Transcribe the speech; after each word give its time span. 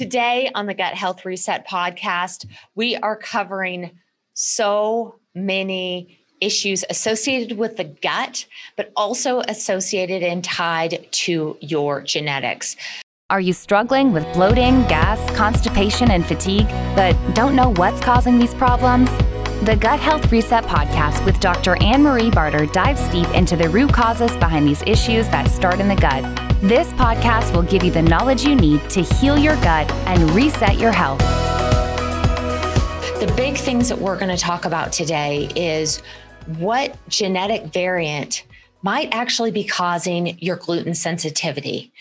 Today 0.00 0.50
on 0.54 0.64
the 0.64 0.72
Gut 0.72 0.94
Health 0.94 1.26
Reset 1.26 1.68
podcast, 1.68 2.46
we 2.74 2.96
are 2.96 3.16
covering 3.16 3.90
so 4.32 5.16
many 5.34 6.24
issues 6.40 6.86
associated 6.88 7.58
with 7.58 7.76
the 7.76 7.84
gut, 7.84 8.46
but 8.78 8.92
also 8.96 9.40
associated 9.40 10.22
and 10.22 10.42
tied 10.42 11.06
to 11.12 11.58
your 11.60 12.00
genetics. 12.00 12.76
Are 13.28 13.42
you 13.42 13.52
struggling 13.52 14.14
with 14.14 14.24
bloating, 14.32 14.84
gas, 14.84 15.20
constipation, 15.36 16.10
and 16.10 16.24
fatigue, 16.24 16.68
but 16.96 17.12
don't 17.34 17.54
know 17.54 17.74
what's 17.74 18.00
causing 18.00 18.38
these 18.38 18.54
problems? 18.54 19.10
The 19.62 19.76
Gut 19.76 20.00
Health 20.00 20.32
Reset 20.32 20.64
podcast 20.64 21.22
with 21.26 21.38
Dr. 21.38 21.76
Anne 21.82 22.02
Marie 22.02 22.30
Barter 22.30 22.64
dives 22.64 23.06
deep 23.10 23.28
into 23.34 23.56
the 23.56 23.68
root 23.68 23.92
causes 23.92 24.34
behind 24.38 24.66
these 24.66 24.80
issues 24.86 25.28
that 25.28 25.50
start 25.50 25.80
in 25.80 25.86
the 25.88 25.96
gut. 25.96 26.24
This 26.62 26.90
podcast 26.94 27.54
will 27.54 27.64
give 27.64 27.84
you 27.84 27.90
the 27.90 28.00
knowledge 28.00 28.42
you 28.42 28.54
need 28.54 28.88
to 28.88 29.02
heal 29.02 29.38
your 29.38 29.56
gut 29.56 29.90
and 30.06 30.30
reset 30.30 30.78
your 30.78 30.92
health. 30.92 31.18
The 33.20 33.30
big 33.36 33.58
things 33.58 33.90
that 33.90 33.98
we're 33.98 34.18
going 34.18 34.34
to 34.34 34.42
talk 34.42 34.64
about 34.64 34.92
today 34.92 35.50
is 35.54 36.00
what 36.56 36.96
genetic 37.10 37.66
variant 37.66 38.46
might 38.80 39.10
actually 39.12 39.50
be 39.50 39.64
causing 39.64 40.38
your 40.38 40.56
gluten 40.56 40.94
sensitivity. 40.94 41.92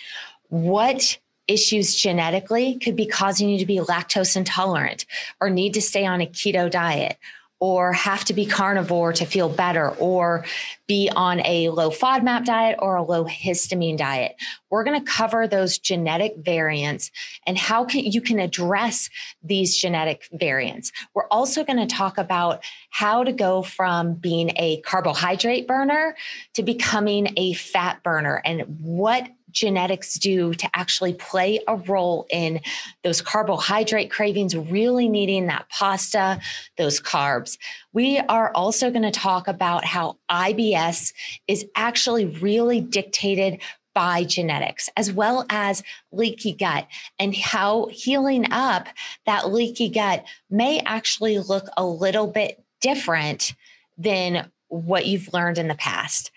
What 0.48 1.20
issues 1.50 1.94
genetically 1.94 2.76
could 2.76 2.96
be 2.96 3.06
causing 3.06 3.50
you 3.50 3.60
to 3.60 3.66
be 3.66 3.80
lactose 3.80 4.38
intolerant 4.38 5.06
or 5.42 5.50
need 5.50 5.74
to 5.74 5.82
stay 5.82 6.06
on 6.06 6.22
a 6.22 6.26
keto 6.26 6.72
diet 6.72 7.18
or 7.60 7.92
have 7.92 8.24
to 8.26 8.34
be 8.34 8.46
carnivore 8.46 9.12
to 9.14 9.26
feel 9.26 9.50
better 9.50 9.90
or 9.92 10.46
be 10.88 11.10
on 11.16 11.42
a 11.46 11.70
low 11.70 11.90
FODMAP 11.90 12.46
diet 12.46 12.80
or 12.80 12.96
a 12.96 13.04
low 13.04 13.26
histamine 13.26 13.98
diet. 13.98 14.36
We're 14.70 14.84
going 14.84 15.00
to 15.00 15.12
cover 15.12 15.48
those 15.48 15.78
genetic 15.78 16.38
variants 16.38 17.12
and 17.46 17.58
how 17.58 17.86
can, 17.86 18.06
you 18.06 18.22
can 18.22 18.40
address 18.40 19.10
these 19.44 19.76
genetic 19.76 20.28
variants. 20.32 20.92
We're 21.14 21.28
also 21.28 21.64
going 21.64 21.86
to 21.86 21.96
talk 21.96 22.18
about 22.18 22.64
how 22.90 23.24
to 23.24 23.34
go 23.34 23.62
from 23.62 24.14
being 24.14 24.52
a 24.56 24.82
carbohydrate 24.82 25.68
burner 25.68 26.16
to 26.54 26.64
becoming 26.64 27.34
a 27.38 27.54
fat 27.54 28.02
burner 28.04 28.42
and 28.46 28.62
what 28.80 29.30
genetics 29.52 30.16
do 30.16 30.54
to 30.54 30.70
actually 30.74 31.14
play 31.14 31.60
a 31.68 31.76
role 31.76 32.26
in 32.30 32.62
those 33.04 33.22
carbohydrate 33.22 34.12
cravings, 34.12 34.56
really 34.56 35.08
needing 35.08 35.48
that 35.48 35.68
pasta, 35.70 36.40
those 36.78 37.02
carbs. 37.02 37.58
We 37.94 38.20
are 38.20 38.52
also 38.54 38.90
going 38.90 39.04
to 39.04 39.12
talk 39.12 39.48
about 39.48 39.86
how 39.86 40.18
IBS 40.30 41.14
is 41.48 41.66
actually 41.76 42.26
really 42.26 42.82
dictated 42.82 43.62
by 43.96 44.24
genetics, 44.24 44.90
as 44.96 45.12
well 45.12 45.46
as 45.50 45.84
leaky 46.12 46.54
gut, 46.54 46.88
and 47.18 47.36
how 47.36 47.88
healing 47.92 48.52
up 48.52 48.88
that 49.26 49.52
leaky 49.52 49.90
gut 49.90 50.24
may 50.50 50.80
actually 50.82 51.40
look 51.40 51.66
a 51.76 51.86
little 51.86 52.28
bit 52.28 52.64
different 52.82 53.54
than 53.98 54.50
what 54.70 55.06
you've 55.06 55.34
learned 55.34 55.58
in 55.58 55.68
the 55.68 55.76
past. 55.76 56.32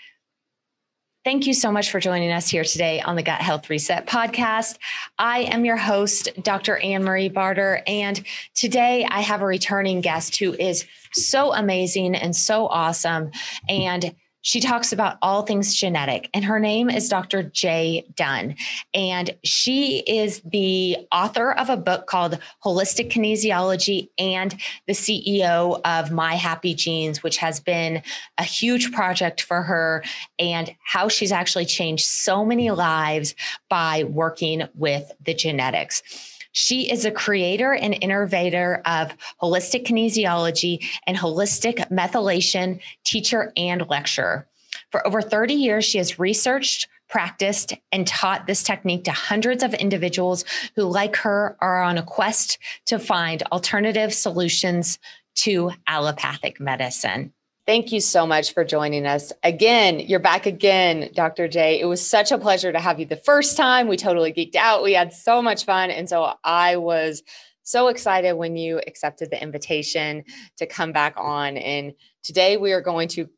Thank 1.24 1.46
you 1.46 1.54
so 1.54 1.70
much 1.70 1.92
for 1.92 2.00
joining 2.00 2.32
us 2.32 2.48
here 2.48 2.64
today 2.64 3.00
on 3.00 3.14
the 3.14 3.22
Gut 3.22 3.40
Health 3.40 3.70
Reset 3.70 4.08
podcast. 4.08 4.78
I 5.20 5.42
am 5.42 5.64
your 5.64 5.76
host, 5.76 6.30
Dr. 6.42 6.78
Anne 6.78 7.04
Marie 7.04 7.28
Barter, 7.28 7.80
and 7.86 8.20
today 8.54 9.06
I 9.08 9.20
have 9.20 9.40
a 9.40 9.46
returning 9.46 10.00
guest 10.00 10.34
who 10.34 10.52
is 10.52 10.84
so 11.12 11.54
amazing 11.54 12.16
and 12.16 12.34
so 12.34 12.66
awesome. 12.66 13.30
And 13.68 14.16
she 14.42 14.60
talks 14.60 14.92
about 14.92 15.16
all 15.22 15.42
things 15.42 15.74
genetic, 15.74 16.28
and 16.34 16.44
her 16.44 16.58
name 16.58 16.90
is 16.90 17.08
Dr. 17.08 17.42
Jay 17.44 18.04
Dunn. 18.16 18.56
And 18.92 19.34
she 19.44 20.00
is 20.00 20.42
the 20.44 20.98
author 21.10 21.52
of 21.52 21.70
a 21.70 21.76
book 21.76 22.06
called 22.06 22.38
Holistic 22.64 23.10
Kinesiology 23.10 24.08
and 24.18 24.60
the 24.86 24.92
CEO 24.92 25.80
of 25.84 26.10
My 26.10 26.34
Happy 26.34 26.74
Genes, 26.74 27.22
which 27.22 27.36
has 27.38 27.60
been 27.60 28.02
a 28.38 28.44
huge 28.44 28.92
project 28.92 29.40
for 29.42 29.62
her, 29.62 30.04
and 30.38 30.74
how 30.84 31.08
she's 31.08 31.32
actually 31.32 31.66
changed 31.66 32.04
so 32.04 32.44
many 32.44 32.70
lives 32.70 33.34
by 33.70 34.04
working 34.04 34.68
with 34.74 35.12
the 35.24 35.34
genetics. 35.34 36.02
She 36.52 36.90
is 36.90 37.04
a 37.04 37.10
creator 37.10 37.72
and 37.72 37.96
innovator 38.00 38.82
of 38.84 39.14
holistic 39.42 39.86
kinesiology 39.86 40.84
and 41.06 41.16
holistic 41.16 41.88
methylation 41.90 42.80
teacher 43.04 43.52
and 43.56 43.88
lecturer. 43.88 44.46
For 44.90 45.06
over 45.06 45.22
30 45.22 45.54
years, 45.54 45.84
she 45.84 45.98
has 45.98 46.18
researched, 46.18 46.88
practiced, 47.08 47.74
and 47.90 48.06
taught 48.06 48.46
this 48.46 48.62
technique 48.62 49.04
to 49.04 49.12
hundreds 49.12 49.62
of 49.62 49.74
individuals 49.74 50.44
who, 50.76 50.84
like 50.84 51.16
her, 51.16 51.56
are 51.60 51.82
on 51.82 51.98
a 51.98 52.02
quest 52.02 52.58
to 52.86 52.98
find 52.98 53.42
alternative 53.52 54.12
solutions 54.12 54.98
to 55.34 55.72
allopathic 55.86 56.60
medicine. 56.60 57.32
Thank 57.64 57.92
you 57.92 58.00
so 58.00 58.26
much 58.26 58.54
for 58.54 58.64
joining 58.64 59.06
us. 59.06 59.32
Again, 59.44 60.00
you're 60.00 60.18
back 60.18 60.46
again, 60.46 61.10
Dr. 61.14 61.46
Jae. 61.46 61.78
It 61.80 61.84
was 61.84 62.04
such 62.04 62.32
a 62.32 62.38
pleasure 62.38 62.72
to 62.72 62.80
have 62.80 62.98
you 62.98 63.06
the 63.06 63.14
first 63.16 63.56
time. 63.56 63.86
We 63.86 63.96
totally 63.96 64.32
geeked 64.32 64.56
out. 64.56 64.82
We 64.82 64.94
had 64.94 65.12
so 65.12 65.40
much 65.40 65.64
fun. 65.64 65.92
And 65.92 66.08
so 66.08 66.34
I 66.42 66.76
was 66.76 67.22
so 67.62 67.86
excited 67.86 68.32
when 68.32 68.56
you 68.56 68.80
accepted 68.88 69.30
the 69.30 69.40
invitation 69.40 70.24
to 70.56 70.66
come 70.66 70.90
back 70.90 71.14
on. 71.16 71.56
And 71.56 71.92
today 72.24 72.56
we 72.56 72.72
are 72.72 72.80
going 72.80 73.06
to 73.08 73.28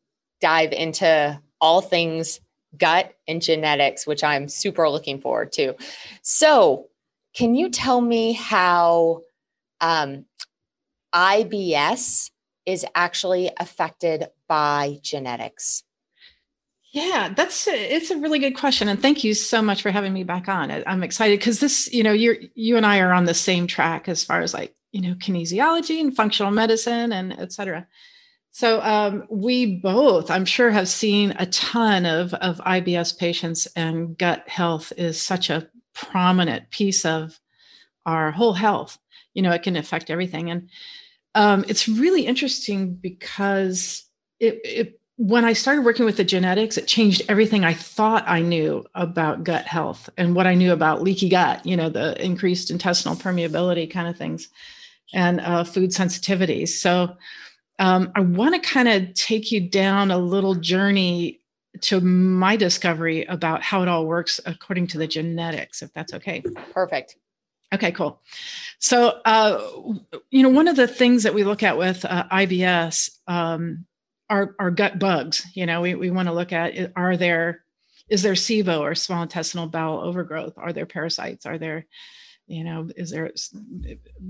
dive 0.41 0.71
into 0.71 1.39
all 1.61 1.81
things 1.81 2.39
gut 2.75 3.13
and 3.27 3.43
genetics, 3.43 4.07
which 4.07 4.23
I'm 4.23 4.47
super 4.47 4.89
looking 4.89 5.21
forward 5.21 5.51
to. 5.53 5.75
So, 6.23 6.87
can 7.35 7.53
you 7.53 7.69
tell 7.69 8.01
me 8.01 8.33
how 8.33 9.21
um, 9.81 10.25
IBS 11.13 12.31
is 12.65 12.85
actually 12.95 13.51
affected 13.59 14.27
by 14.47 14.97
genetics? 15.01 15.83
Yeah, 16.95 17.33
that's 17.35 17.67
a, 17.67 17.73
it's 17.73 18.09
a 18.09 18.17
really 18.17 18.39
good 18.39 18.55
question, 18.55 18.87
and 18.87 19.01
thank 19.01 19.23
you 19.25 19.33
so 19.33 19.61
much 19.61 19.81
for 19.81 19.91
having 19.91 20.13
me 20.13 20.23
back 20.23 20.47
on. 20.47 20.71
I'm 20.87 21.03
excited 21.03 21.39
because 21.39 21.59
this, 21.59 21.91
you 21.93 22.03
know, 22.03 22.13
you're 22.13 22.37
you 22.53 22.77
and 22.77 22.85
I 22.85 22.99
are 22.99 23.11
on 23.11 23.25
the 23.25 23.33
same 23.33 23.67
track 23.67 24.07
as 24.07 24.23
far 24.23 24.39
as 24.39 24.53
like 24.53 24.73
you 24.93 25.01
know 25.01 25.13
kinesiology 25.15 25.99
and 25.99 26.15
functional 26.15 26.53
medicine 26.53 27.11
and 27.11 27.37
et 27.37 27.51
cetera. 27.51 27.85
So 28.51 28.79
um, 28.79 29.25
we 29.29 29.75
both, 29.75 30.31
I'm 30.31 30.45
sure, 30.45 30.71
have 30.71 30.87
seen 30.87 31.35
a 31.37 31.47
ton 31.47 32.05
of 32.05 32.33
of 32.35 32.59
IBS 32.59 33.19
patients, 33.19 33.67
and 33.75 34.17
gut 34.17 34.47
health 34.47 34.93
is 34.95 35.21
such 35.21 35.49
a 35.49 35.67
prominent 35.93 36.69
piece 36.69 37.03
of 37.03 37.37
our 38.05 38.31
whole 38.31 38.53
health. 38.53 38.97
You 39.33 39.41
know, 39.41 39.51
it 39.51 39.63
can 39.63 39.75
affect 39.75 40.09
everything, 40.09 40.49
and 40.49 40.69
um, 41.35 41.65
it's 41.67 41.87
really 41.87 42.25
interesting 42.25 42.95
because 42.95 44.03
it, 44.39 44.59
it 44.63 44.99
when 45.17 45.45
I 45.45 45.53
started 45.53 45.85
working 45.85 46.05
with 46.05 46.17
the 46.17 46.23
genetics, 46.23 46.77
it 46.77 46.87
changed 46.87 47.21
everything 47.29 47.63
I 47.63 47.73
thought 47.73 48.23
I 48.27 48.41
knew 48.41 48.85
about 48.95 49.43
gut 49.43 49.65
health 49.65 50.09
and 50.17 50.35
what 50.35 50.47
I 50.47 50.55
knew 50.55 50.73
about 50.73 51.03
leaky 51.03 51.29
gut, 51.29 51.65
you 51.65 51.77
know, 51.77 51.89
the 51.89 52.21
increased 52.23 52.69
intestinal 52.69 53.15
permeability 53.15 53.89
kind 53.89 54.09
of 54.09 54.17
things 54.17 54.49
and 55.13 55.39
uh, 55.41 55.63
food 55.63 55.91
sensitivities. 55.91 56.69
So 56.69 57.15
um, 57.79 58.11
I 58.15 58.21
want 58.21 58.55
to 58.55 58.69
kind 58.69 58.89
of 58.89 59.13
take 59.13 59.51
you 59.51 59.69
down 59.69 60.11
a 60.11 60.17
little 60.17 60.55
journey 60.55 61.41
to 61.81 62.01
my 62.01 62.55
discovery 62.55 63.23
about 63.25 63.61
how 63.61 63.81
it 63.81 63.87
all 63.87 64.05
works 64.05 64.39
according 64.45 64.87
to 64.87 64.97
the 64.97 65.07
genetics, 65.07 65.81
if 65.81 65.93
that's 65.93 66.13
okay. 66.13 66.43
Perfect. 66.73 67.17
Okay, 67.75 67.91
cool. 67.91 68.21
So, 68.79 69.19
uh, 69.25 69.61
you 70.31 70.43
know, 70.43 70.49
one 70.49 70.69
of 70.69 70.77
the 70.77 70.87
things 70.87 71.23
that 71.23 71.33
we 71.33 71.43
look 71.43 71.61
at 71.61 71.77
with 71.77 72.05
uh, 72.05 72.25
IBS 72.31 73.09
um, 73.27 73.85
are, 74.29 74.55
are 74.59 74.71
gut 74.71 74.97
bugs. 74.97 75.45
You 75.53 75.65
know, 75.65 75.81
we, 75.81 75.93
we 75.93 76.09
want 76.09 76.29
to 76.29 76.33
look 76.33 76.53
at 76.53 76.93
are 76.95 77.17
there, 77.17 77.65
is 78.07 78.23
there 78.23 78.33
SIBO 78.33 78.79
or 78.79 78.95
small 78.95 79.23
intestinal 79.23 79.67
bowel 79.67 79.99
overgrowth? 79.99 80.53
Are 80.57 80.71
there 80.71 80.85
parasites? 80.85 81.45
Are 81.45 81.57
there, 81.57 81.85
you 82.47 82.63
know, 82.63 82.89
is 82.95 83.11
there 83.11 83.31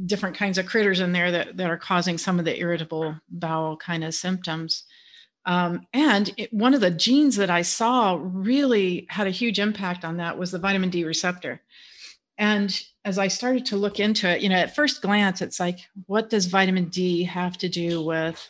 different 0.08 0.36
kinds 0.38 0.58
of 0.58 0.66
critters 0.66 1.02
in 1.02 1.12
there 1.12 1.32
that, 1.32 1.58
that 1.58 1.70
are 1.70 1.78
causing 1.78 2.18
some 2.18 2.40
of 2.40 2.46
the 2.46 2.58
irritable 2.60 3.16
bowel 3.30 3.78
kind 3.78 4.04
of 4.04 4.16
symptoms? 4.16 4.86
Um, 5.46 5.86
and 5.94 6.34
it, 6.38 6.52
one 6.52 6.74
of 6.74 6.82
the 6.82 6.90
genes 6.90 7.36
that 7.36 7.52
I 7.52 7.62
saw 7.62 8.18
really 8.20 9.06
had 9.10 9.28
a 9.28 9.32
huge 9.32 9.60
impact 9.60 10.04
on 10.04 10.18
that 10.18 10.40
was 10.40 10.50
the 10.50 10.58
vitamin 10.58 10.90
D 10.90 11.04
receptor. 11.04 11.62
And 12.38 12.78
as 13.06 13.18
I 13.18 13.28
started 13.28 13.66
to 13.68 13.78
look 13.78 14.00
into 14.00 14.30
it, 14.30 14.42
you 14.42 14.50
know, 14.50 14.56
at 14.56 14.76
first 14.76 15.02
glance, 15.02 15.42
it's 15.42 15.60
like, 15.60 15.80
what 16.08 16.30
does 16.30 16.48
vitamin 16.48 16.86
D 16.86 17.24
have 17.24 17.58
to 17.60 17.70
do 17.70 18.04
with 18.04 18.50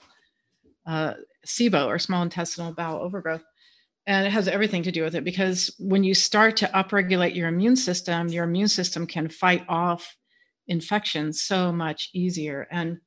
uh, 0.86 1.14
SIBO 1.46 1.86
or 1.88 2.00
small 2.00 2.24
intestinal 2.24 2.74
bowel 2.74 3.02
overgrowth? 3.02 3.44
And 4.08 4.26
it 4.26 4.32
has 4.32 4.48
everything 4.48 4.84
to 4.84 4.92
do 4.92 5.04
with 5.04 5.16
it 5.16 5.24
because 5.24 5.74
when 5.80 6.04
you 6.04 6.14
start 6.14 6.58
to 6.58 6.68
upregulate 6.68 7.36
your 7.36 7.48
immune 7.48 7.76
system, 7.76 8.28
your 8.28 8.44
immune 8.44 8.68
system 8.68 9.08
can 9.08 9.30
fight 9.30 9.66
off 9.68 10.16
infections 10.68 11.42
so 11.42 11.72
much 11.72 12.10
easier. 12.14 12.68
And 12.72 13.00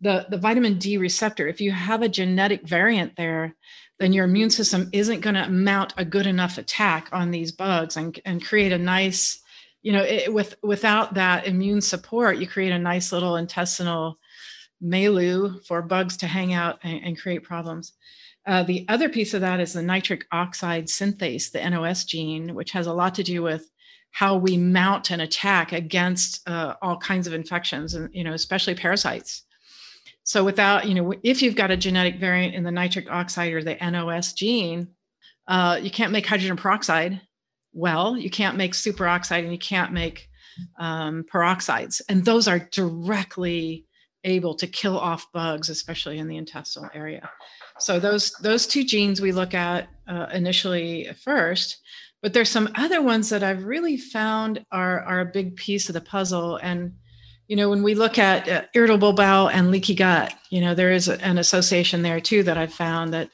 the, 0.00 0.26
the 0.28 0.36
vitamin 0.36 0.78
D 0.78 0.98
receptor, 0.98 1.48
if 1.48 1.60
you 1.60 1.72
have 1.72 2.02
a 2.02 2.08
genetic 2.08 2.68
variant 2.68 3.16
there, 3.16 3.56
then 3.98 4.12
your 4.12 4.26
immune 4.26 4.50
system 4.50 4.90
isn't 4.92 5.20
going 5.20 5.36
to 5.36 5.48
mount 5.48 5.94
a 5.96 6.04
good 6.04 6.26
enough 6.26 6.58
attack 6.58 7.08
on 7.12 7.30
these 7.30 7.52
bugs 7.52 7.96
and, 7.96 8.18
and 8.26 8.44
create 8.44 8.72
a 8.72 8.78
nice 8.78 9.40
you 9.86 9.92
know, 9.92 10.02
it, 10.02 10.34
with 10.34 10.56
without 10.64 11.14
that 11.14 11.46
immune 11.46 11.80
support, 11.80 12.38
you 12.38 12.48
create 12.48 12.72
a 12.72 12.78
nice 12.78 13.12
little 13.12 13.36
intestinal 13.36 14.18
milieu 14.80 15.60
for 15.60 15.80
bugs 15.80 16.16
to 16.16 16.26
hang 16.26 16.52
out 16.52 16.80
and, 16.82 17.04
and 17.04 17.20
create 17.20 17.44
problems. 17.44 17.92
Uh, 18.46 18.64
the 18.64 18.84
other 18.88 19.08
piece 19.08 19.32
of 19.32 19.42
that 19.42 19.60
is 19.60 19.74
the 19.74 19.82
nitric 19.82 20.26
oxide 20.32 20.86
synthase, 20.86 21.52
the 21.52 21.70
NOS 21.70 22.04
gene, 22.04 22.52
which 22.56 22.72
has 22.72 22.88
a 22.88 22.92
lot 22.92 23.14
to 23.14 23.22
do 23.22 23.44
with 23.44 23.70
how 24.10 24.36
we 24.36 24.56
mount 24.56 25.12
an 25.12 25.20
attack 25.20 25.70
against 25.70 26.48
uh, 26.48 26.74
all 26.82 26.96
kinds 26.96 27.28
of 27.28 27.32
infections, 27.32 27.94
and 27.94 28.12
you 28.12 28.24
know, 28.24 28.32
especially 28.32 28.74
parasites. 28.74 29.44
So, 30.24 30.42
without 30.42 30.88
you 30.88 30.94
know, 30.94 31.14
if 31.22 31.42
you've 31.42 31.54
got 31.54 31.70
a 31.70 31.76
genetic 31.76 32.18
variant 32.18 32.56
in 32.56 32.64
the 32.64 32.72
nitric 32.72 33.08
oxide 33.08 33.52
or 33.52 33.62
the 33.62 33.76
NOS 33.80 34.32
gene, 34.32 34.88
uh, 35.46 35.78
you 35.80 35.92
can't 35.92 36.10
make 36.10 36.26
hydrogen 36.26 36.56
peroxide 36.56 37.20
well. 37.76 38.16
You 38.16 38.30
can't 38.30 38.56
make 38.56 38.72
superoxide, 38.72 39.44
and 39.44 39.52
you 39.52 39.58
can't 39.58 39.92
make 39.92 40.28
um, 40.78 41.24
peroxides, 41.32 42.00
and 42.08 42.24
those 42.24 42.48
are 42.48 42.68
directly 42.72 43.84
able 44.24 44.54
to 44.56 44.66
kill 44.66 44.98
off 44.98 45.30
bugs, 45.32 45.68
especially 45.68 46.18
in 46.18 46.28
the 46.28 46.36
intestinal 46.36 46.90
area. 46.94 47.30
So 47.78 48.00
those 48.00 48.32
those 48.42 48.66
two 48.66 48.84
genes 48.84 49.20
we 49.20 49.32
look 49.32 49.54
at 49.54 49.88
uh, 50.08 50.26
initially 50.32 51.08
first, 51.22 51.80
but 52.22 52.32
there's 52.32 52.50
some 52.50 52.70
other 52.74 53.02
ones 53.02 53.28
that 53.30 53.42
I've 53.42 53.64
really 53.64 53.96
found 53.96 54.64
are 54.72 55.00
are 55.00 55.20
a 55.20 55.26
big 55.26 55.56
piece 55.56 55.88
of 55.88 55.94
the 55.94 56.00
puzzle. 56.00 56.56
And 56.56 56.92
you 57.48 57.56
know, 57.56 57.70
when 57.70 57.82
we 57.82 57.94
look 57.94 58.18
at 58.18 58.48
uh, 58.48 58.62
irritable 58.74 59.12
bowel 59.12 59.48
and 59.48 59.70
leaky 59.70 59.94
gut, 59.94 60.34
you 60.50 60.60
know, 60.60 60.74
there 60.74 60.90
is 60.90 61.08
an 61.08 61.38
association 61.38 62.02
there 62.02 62.20
too 62.20 62.42
that 62.42 62.58
I've 62.58 62.74
found 62.74 63.12
that 63.14 63.30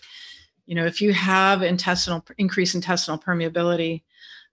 you 0.66 0.74
know 0.74 0.86
if 0.86 1.00
you 1.00 1.12
have 1.12 1.62
intestinal 1.62 2.24
increased 2.38 2.74
intestinal 2.74 3.18
permeability. 3.18 4.02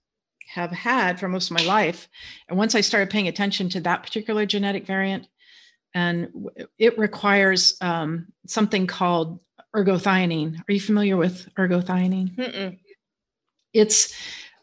have 0.53 0.71
had 0.71 1.19
for 1.19 1.27
most 1.27 1.50
of 1.50 1.57
my 1.57 1.63
life. 1.63 2.09
And 2.50 2.57
once 2.57 2.75
I 2.75 2.81
started 2.81 3.09
paying 3.09 3.27
attention 3.27 3.69
to 3.69 3.81
that 3.81 4.03
particular 4.03 4.45
genetic 4.45 4.86
variant, 4.86 5.27
and 5.94 6.50
it 6.77 6.98
requires 6.98 7.77
um, 7.81 8.27
something 8.48 8.88
called 8.88 9.39
ergothioneine. 9.75 10.59
Are 10.68 10.74
you 10.74 10.80
familiar 10.80 11.18
with 11.18 11.48
ergothioneine? 11.56 12.36
Mm-mm. 12.36 12.80
It's 13.74 14.13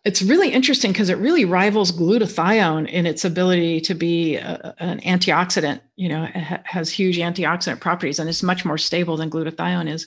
it's 0.05 0.23
really 0.23 0.51
interesting 0.51 0.93
because 0.93 1.11
it 1.11 1.19
really 1.19 1.45
rivals 1.45 1.93
glutathione 1.93 2.89
in 2.89 3.05
its 3.05 3.25
ability 3.25 3.81
to 3.83 3.95
be 3.95 4.37
a, 4.37 4.75
an 4.79 5.01
antioxidant. 5.01 5.81
You 5.97 6.09
know, 6.09 6.25
it 6.25 6.37
ha- 6.37 6.63
has 6.65 6.91
huge 6.91 7.19
antioxidant 7.19 7.81
properties 7.81 8.19
and 8.19 8.29
it's 8.29 8.43
much 8.43 8.65
more 8.65 8.79
stable 8.79 9.17
than 9.17 9.31
glutathione 9.31 9.91
is. 9.91 10.07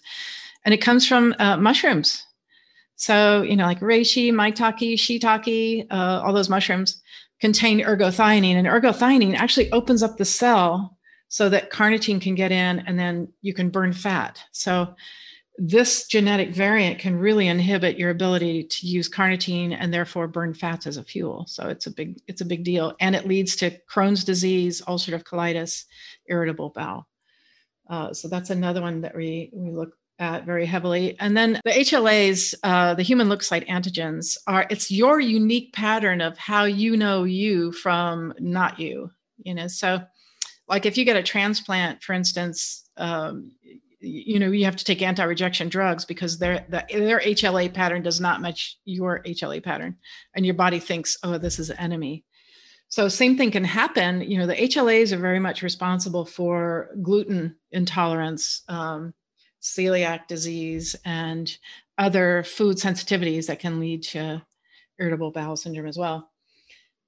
And 0.63 0.73
it 0.73 0.77
comes 0.77 1.07
from 1.07 1.35
uh, 1.39 1.57
mushrooms. 1.57 2.25
So, 3.01 3.41
you 3.41 3.55
know, 3.55 3.65
like 3.65 3.79
reishi, 3.79 4.31
maitake, 4.31 4.93
shiitake, 4.93 5.87
uh, 5.89 6.21
all 6.23 6.33
those 6.33 6.51
mushrooms 6.51 7.01
contain 7.39 7.79
ergothioneine, 7.79 8.53
and 8.53 8.67
ergothioneine 8.67 9.35
actually 9.35 9.71
opens 9.71 10.03
up 10.03 10.17
the 10.17 10.23
cell 10.25 10.95
so 11.27 11.49
that 11.49 11.71
carnitine 11.71 12.21
can 12.21 12.35
get 12.35 12.51
in 12.51 12.77
and 12.85 12.99
then 12.99 13.27
you 13.41 13.55
can 13.55 13.71
burn 13.71 13.91
fat. 13.91 14.39
So 14.51 14.93
this 15.57 16.05
genetic 16.05 16.53
variant 16.53 16.99
can 16.99 17.17
really 17.17 17.47
inhibit 17.47 17.97
your 17.97 18.11
ability 18.11 18.65
to 18.65 18.85
use 18.85 19.09
carnitine 19.09 19.75
and 19.79 19.91
therefore 19.91 20.27
burn 20.27 20.53
fats 20.53 20.85
as 20.85 20.97
a 20.97 21.03
fuel. 21.03 21.45
So 21.47 21.69
it's 21.69 21.87
a 21.87 21.91
big 21.91 22.21
it's 22.27 22.41
a 22.41 22.45
big 22.45 22.63
deal, 22.63 22.95
and 22.99 23.15
it 23.15 23.27
leads 23.27 23.55
to 23.55 23.75
Crohn's 23.91 24.23
disease, 24.23 24.79
ulcerative 24.87 25.23
colitis, 25.23 25.85
irritable 26.27 26.69
bowel. 26.69 27.07
Uh, 27.89 28.13
so 28.13 28.27
that's 28.27 28.51
another 28.51 28.83
one 28.83 29.01
that 29.01 29.15
we 29.15 29.49
we 29.53 29.71
look 29.71 29.97
at 30.21 30.45
very 30.45 30.65
heavily. 30.65 31.19
And 31.19 31.35
then 31.35 31.59
the 31.65 31.71
HLAs, 31.71 32.53
uh, 32.63 32.93
the 32.93 33.03
human 33.03 33.27
leukocyte 33.27 33.67
antigens, 33.67 34.37
are 34.47 34.67
it's 34.69 34.91
your 34.91 35.19
unique 35.19 35.73
pattern 35.73 36.21
of 36.21 36.37
how 36.37 36.63
you 36.63 36.95
know 36.95 37.23
you 37.23 37.71
from 37.71 38.33
not 38.39 38.79
you. 38.79 39.11
You 39.43 39.55
know, 39.55 39.67
so 39.67 40.01
like 40.67 40.85
if 40.85 40.97
you 40.97 41.03
get 41.03 41.17
a 41.17 41.23
transplant, 41.23 42.03
for 42.03 42.13
instance, 42.13 42.87
um, 42.97 43.51
you 43.99 44.39
know 44.39 44.51
you 44.51 44.65
have 44.65 44.75
to 44.75 44.85
take 44.85 45.01
anti-rejection 45.01 45.69
drugs 45.69 46.05
because 46.05 46.37
their 46.37 46.65
the, 46.69 46.83
their 46.89 47.19
HLA 47.19 47.73
pattern 47.73 48.01
does 48.01 48.19
not 48.19 48.41
match 48.41 48.77
your 48.85 49.21
HLA 49.23 49.63
pattern, 49.63 49.97
and 50.35 50.45
your 50.45 50.55
body 50.55 50.79
thinks, 50.79 51.17
oh, 51.23 51.37
this 51.37 51.59
is 51.59 51.69
an 51.71 51.77
enemy. 51.77 52.23
So 52.89 53.07
same 53.07 53.37
thing 53.37 53.51
can 53.51 53.63
happen. 53.63 54.21
You 54.21 54.37
know, 54.37 54.47
the 54.47 54.55
HLAs 54.55 55.13
are 55.13 55.17
very 55.17 55.39
much 55.39 55.63
responsible 55.63 56.25
for 56.25 56.89
gluten 57.01 57.55
intolerance, 57.71 58.63
um, 58.67 59.13
celiac 59.61 60.27
disease, 60.27 60.95
and 61.05 61.57
other 61.97 62.43
food 62.43 62.77
sensitivities 62.77 63.47
that 63.47 63.59
can 63.59 63.79
lead 63.79 64.03
to 64.03 64.41
irritable 64.99 65.31
bowel 65.31 65.55
syndrome 65.55 65.87
as 65.87 65.97
well. 65.97 66.29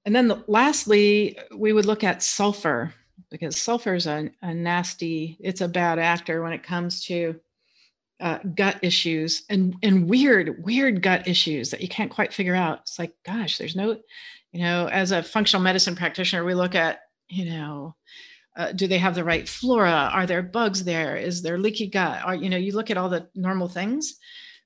And 0.04 0.14
then 0.14 0.28
the, 0.28 0.44
lastly, 0.46 1.38
we 1.56 1.72
would 1.72 1.86
look 1.86 2.04
at 2.04 2.22
sulfur 2.22 2.92
because 3.30 3.60
sulfur 3.60 3.94
is 3.94 4.06
a, 4.06 4.30
a 4.42 4.52
nasty, 4.52 5.36
it's 5.40 5.60
a 5.60 5.68
bad 5.68 5.98
actor 5.98 6.42
when 6.42 6.52
it 6.52 6.62
comes 6.62 7.04
to 7.06 7.40
uh, 8.20 8.38
gut 8.54 8.78
issues 8.80 9.42
and 9.50 9.74
and 9.82 10.08
weird 10.08 10.64
weird 10.64 11.02
gut 11.02 11.26
issues 11.26 11.70
that 11.70 11.80
you 11.80 11.88
can't 11.88 12.12
quite 12.12 12.32
figure 12.32 12.54
out. 12.54 12.80
It's 12.80 12.98
like, 12.98 13.12
gosh, 13.24 13.58
there's 13.58 13.74
no, 13.74 13.98
you 14.52 14.60
know, 14.60 14.88
as 14.88 15.10
a 15.10 15.22
functional 15.22 15.62
medicine 15.62 15.96
practitioner, 15.96 16.44
we 16.44 16.54
look 16.54 16.74
at, 16.74 17.00
you 17.28 17.46
know, 17.46 17.96
uh, 18.56 18.72
do 18.72 18.86
they 18.86 18.98
have 18.98 19.14
the 19.14 19.24
right 19.24 19.48
flora? 19.48 20.10
Are 20.12 20.26
there 20.26 20.42
bugs 20.42 20.84
there? 20.84 21.16
Is 21.16 21.42
there 21.42 21.58
leaky 21.58 21.88
gut? 21.88 22.22
Are 22.24 22.34
you 22.34 22.48
know, 22.48 22.56
you 22.56 22.72
look 22.72 22.90
at 22.90 22.96
all 22.96 23.08
the 23.08 23.28
normal 23.34 23.68
things. 23.68 24.14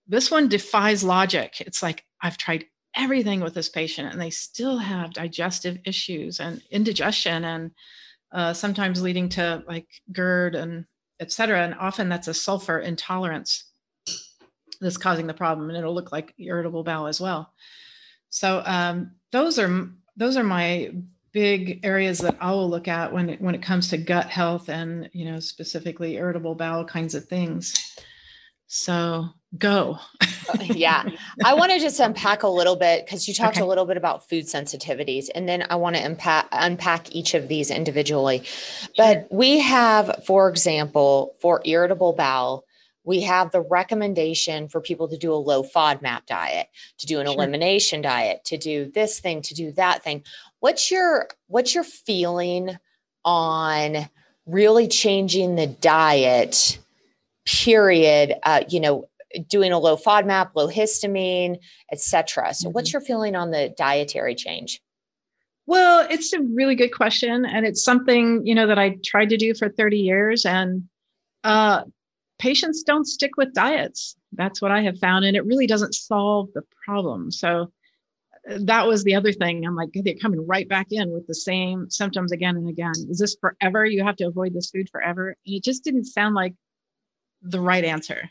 This 0.07 0.30
one 0.30 0.49
defies 0.49 1.04
logic. 1.04 1.61
It's 1.61 1.83
like 1.83 2.04
I've 2.23 2.38
tried 2.38 2.66
everything 2.95 3.40
with 3.40 3.54
this 3.54 3.68
patient, 3.68 4.12
and 4.12 4.21
they 4.21 4.30
still 4.30 4.78
have 4.78 5.12
digestive 5.12 5.78
issues 5.85 6.40
and 6.40 6.62
indigestion 6.71 7.45
and 7.45 7.71
uh, 8.33 8.52
sometimes 8.52 9.02
leading 9.02 9.28
to 9.30 9.62
like 9.66 9.88
GERD 10.12 10.54
and 10.54 10.85
etc. 11.21 11.64
And 11.64 11.75
often 11.75 12.09
that's 12.09 12.28
a 12.28 12.35
sulfur 12.35 12.78
intolerance 12.80 13.64
that's 14.80 14.99
causing 14.99 15.26
the 15.26 15.35
problem, 15.35 15.68
and 15.68 15.78
it'll 15.78 15.95
look 15.95 16.12
like 16.12 16.35
irritable 16.38 16.85
bowel 16.85 17.07
as 17.07 17.21
well. 17.21 17.52
So 18.30 18.62
um, 18.66 19.12
those 19.33 19.59
are 19.59 19.88
those 20.16 20.37
are 20.37 20.45
my 20.45 20.92
big 21.38 21.78
areas 21.85 22.18
that 22.18 22.37
I 22.40 22.50
will 22.50 22.68
look 22.68 22.88
at 22.88 23.12
when 23.12 23.30
it, 23.30 23.40
when 23.40 23.54
it 23.54 23.62
comes 23.62 23.90
to 23.90 23.97
gut 23.97 24.26
health 24.26 24.68
and 24.68 25.09
you 25.12 25.25
know 25.25 25.38
specifically 25.38 26.16
irritable 26.16 26.57
bowel 26.57 26.85
kinds 26.85 27.14
of 27.14 27.26
things. 27.26 27.97
So 28.66 29.28
go. 29.57 29.99
Uh, 30.49 30.59
yeah. 30.64 31.09
I 31.45 31.54
want 31.54 31.71
to 31.73 31.78
just 31.78 32.00
unpack 32.00 32.42
a 32.42 32.49
little 32.49 32.75
bit 32.75 33.04
because 33.04 33.28
you 33.28 33.35
talked 33.35 33.59
okay. 33.59 33.62
a 33.62 33.66
little 33.66 33.85
bit 33.85 33.97
about 33.97 34.28
food 34.28 34.47
sensitivities, 34.47 35.26
and 35.35 35.49
then 35.49 35.64
I 35.71 35.76
want 35.76 35.95
to 35.95 36.02
unpack, 36.02 36.49
unpack 36.50 37.14
each 37.14 37.35
of 37.35 37.49
these 37.49 37.71
individually. 37.71 38.42
But 38.97 39.28
we 39.30 39.61
have, 39.61 40.25
for 40.26 40.49
example, 40.49 41.37
for 41.40 41.62
irritable 41.64 42.14
bowel, 42.14 42.64
we 43.09 43.23
have 43.23 43.52
the 43.52 43.62
recommendation 43.62 44.68
for 44.68 44.83
people 44.83 45.09
to 45.09 45.16
do 45.16 45.33
a 45.33 45.35
low 45.35 45.62
FODMAP 45.62 46.26
diet, 46.26 46.66
to 46.99 47.07
do 47.07 47.21
an 47.21 47.26
sure. 47.26 47.35
elimination 47.37 48.02
diet, 48.02 48.45
to 48.45 48.59
do 48.59 48.90
this 48.95 49.18
thing, 49.18 49.40
to 49.40 49.54
do 49.54 49.73
that 49.73 50.04
thing. 50.04 50.23
What's 50.61 50.91
your 50.91 51.29
what's 51.47 51.75
your 51.75 51.85
feeling 51.85 52.77
on 53.25 54.09
really 54.47 54.88
changing 54.88 55.57
the 55.57 55.67
diet 55.67 56.79
period 57.45 58.35
uh, 58.43 58.62
you 58.69 58.81
know 58.81 59.09
doing 59.49 59.73
a 59.73 59.79
low 59.79 59.97
FODMAP, 59.97 60.50
low 60.55 60.69
histamine, 60.69 61.59
etc. 61.93 62.55
So, 62.55 62.67
mm-hmm. 62.67 62.75
what's 62.75 62.93
your 62.93 63.03
feeling 63.03 63.37
on 63.37 63.50
the 63.50 63.75
dietary 63.77 64.35
change? 64.35 64.81
Well, 65.67 66.07
it's 66.09 66.33
a 66.33 66.41
really 66.41 66.75
good 66.75 66.91
question, 66.91 67.45
and 67.45 67.67
it's 67.67 67.85
something 67.85 68.47
you 68.47 68.55
know 68.55 68.67
that 68.67 68.79
I 68.79 68.97
tried 69.05 69.29
to 69.31 69.37
do 69.37 69.55
for 69.55 69.69
30 69.69 69.99
years, 69.99 70.45
and 70.45 70.85
uh, 71.45 71.83
patients 72.38 72.83
don't 72.83 73.07
stick 73.07 73.37
with 73.37 73.55
diets. 73.55 74.17
That's 74.33 74.62
what 74.62 74.71
I 74.71 74.83
have 74.83 74.99
found, 74.99 75.25
and 75.25 75.37
it 75.37 75.45
really 75.45 75.67
doesn't 75.67 75.95
solve 75.95 76.49
the 76.55 76.62
problem. 76.85 77.31
So 77.31 77.71
that 78.49 78.87
was 78.87 79.05
the 79.05 79.14
other 79.14 79.33
thing. 79.33 79.67
I'm 79.67 79.76
like, 79.76 79.90
they're 79.95 80.14
coming 80.21 80.47
right 80.47 80.69
back 80.69 80.88
in 80.90 81.11
with 81.11 81.26
the 81.26 81.35
same 81.35 81.90
symptoms 81.90 82.33
again 82.33 82.57
and 82.57 82.69
again. 82.69 82.93
Is 83.09 83.19
this 83.19 83.37
forever? 83.40 83.85
You 83.85 84.05
have 84.05 84.17
to 84.17 84.25
avoid 84.25 84.55
this 84.55 84.71
food 84.71 84.88
forever? 84.90 85.28
And 85.47 85.55
it 85.55 85.64
just 85.64 85.85
didn't 85.85 86.05
sound 86.05 86.35
like 86.35 86.55
the 87.43 87.61
right 87.61 87.85
answer 87.85 88.31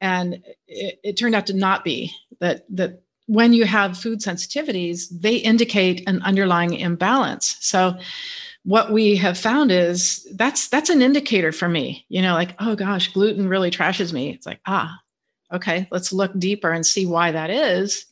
and 0.00 0.42
it, 0.66 1.00
it, 1.02 1.16
turned 1.16 1.34
out 1.34 1.46
to 1.46 1.54
not 1.54 1.84
be 1.84 2.12
that 2.40 2.64
that 2.68 3.02
when 3.26 3.52
you 3.52 3.64
have 3.64 3.98
food 3.98 4.20
sensitivities 4.20 5.06
they 5.10 5.36
indicate 5.36 6.06
an 6.08 6.22
underlying 6.22 6.74
imbalance 6.74 7.56
so 7.60 7.96
what 8.64 8.92
we 8.92 9.16
have 9.16 9.38
found 9.38 9.70
is 9.70 10.26
that's 10.34 10.68
that's 10.68 10.90
an 10.90 11.02
indicator 11.02 11.52
for 11.52 11.68
me 11.68 12.04
you 12.08 12.22
know 12.22 12.34
like 12.34 12.54
oh 12.60 12.76
gosh 12.76 13.12
gluten 13.12 13.48
really 13.48 13.70
trashes 13.70 14.12
me 14.12 14.30
it's 14.30 14.46
like 14.46 14.60
ah 14.66 14.96
okay 15.52 15.88
let's 15.90 16.12
look 16.12 16.36
deeper 16.38 16.70
and 16.70 16.86
see 16.86 17.06
why 17.06 17.30
that 17.30 17.50
is 17.50 18.06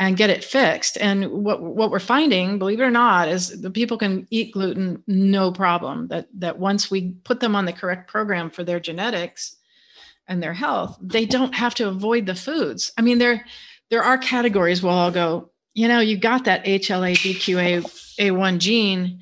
and 0.00 0.16
get 0.16 0.30
it 0.30 0.42
fixed. 0.42 0.96
And 0.98 1.30
what 1.30 1.62
what 1.62 1.90
we're 1.90 2.00
finding 2.00 2.58
believe 2.58 2.80
it 2.80 2.84
or 2.84 2.90
not 2.90 3.28
is 3.28 3.60
the 3.60 3.70
people 3.70 3.98
can 3.98 4.26
eat 4.30 4.52
gluten 4.52 5.04
no 5.06 5.52
problem. 5.52 6.08
That 6.08 6.26
that 6.38 6.58
once 6.58 6.90
we 6.90 7.10
put 7.22 7.38
them 7.38 7.54
on 7.54 7.66
the 7.66 7.72
correct 7.72 8.10
program 8.10 8.50
for 8.50 8.64
their 8.64 8.80
genetics 8.80 9.56
and 10.26 10.42
their 10.42 10.54
health, 10.54 10.98
they 11.02 11.26
don't 11.26 11.54
have 11.54 11.74
to 11.76 11.88
avoid 11.88 12.24
the 12.26 12.34
foods. 12.34 12.92
I 12.96 13.02
mean, 13.02 13.18
there 13.18 13.44
there 13.90 14.02
are 14.02 14.16
categories 14.16 14.82
where 14.82 14.92
I'll 14.92 15.10
go, 15.10 15.50
you 15.74 15.86
know, 15.86 16.00
you 16.00 16.16
got 16.16 16.46
that 16.46 16.64
HLA 16.64 17.12
DQA 17.12 17.82
A1 18.18 18.58
gene, 18.58 19.20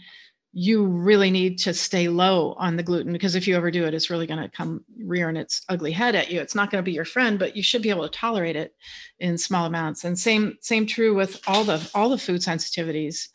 you 0.52 0.86
really 0.86 1.30
need 1.30 1.58
to 1.58 1.74
stay 1.74 2.08
low 2.08 2.54
on 2.54 2.76
the 2.76 2.82
gluten 2.82 3.12
because 3.12 3.34
if 3.34 3.46
you 3.46 3.54
ever 3.54 3.70
do 3.70 3.84
it, 3.84 3.92
it's 3.92 4.10
really 4.10 4.26
going 4.26 4.40
to 4.40 4.48
come 4.48 4.82
rearing 4.98 5.36
its 5.36 5.62
ugly 5.68 5.92
head 5.92 6.14
at 6.14 6.30
you. 6.30 6.40
It's 6.40 6.54
not 6.54 6.70
going 6.70 6.82
to 6.82 6.86
be 6.86 6.92
your 6.92 7.04
friend, 7.04 7.38
but 7.38 7.54
you 7.54 7.62
should 7.62 7.82
be 7.82 7.90
able 7.90 8.08
to 8.08 8.18
tolerate 8.18 8.56
it 8.56 8.74
in 9.18 9.36
small 9.36 9.66
amounts. 9.66 10.04
And 10.04 10.18
same 10.18 10.56
same 10.60 10.86
true 10.86 11.14
with 11.14 11.40
all 11.46 11.64
the 11.64 11.88
all 11.94 12.08
the 12.08 12.18
food 12.18 12.40
sensitivities, 12.40 13.28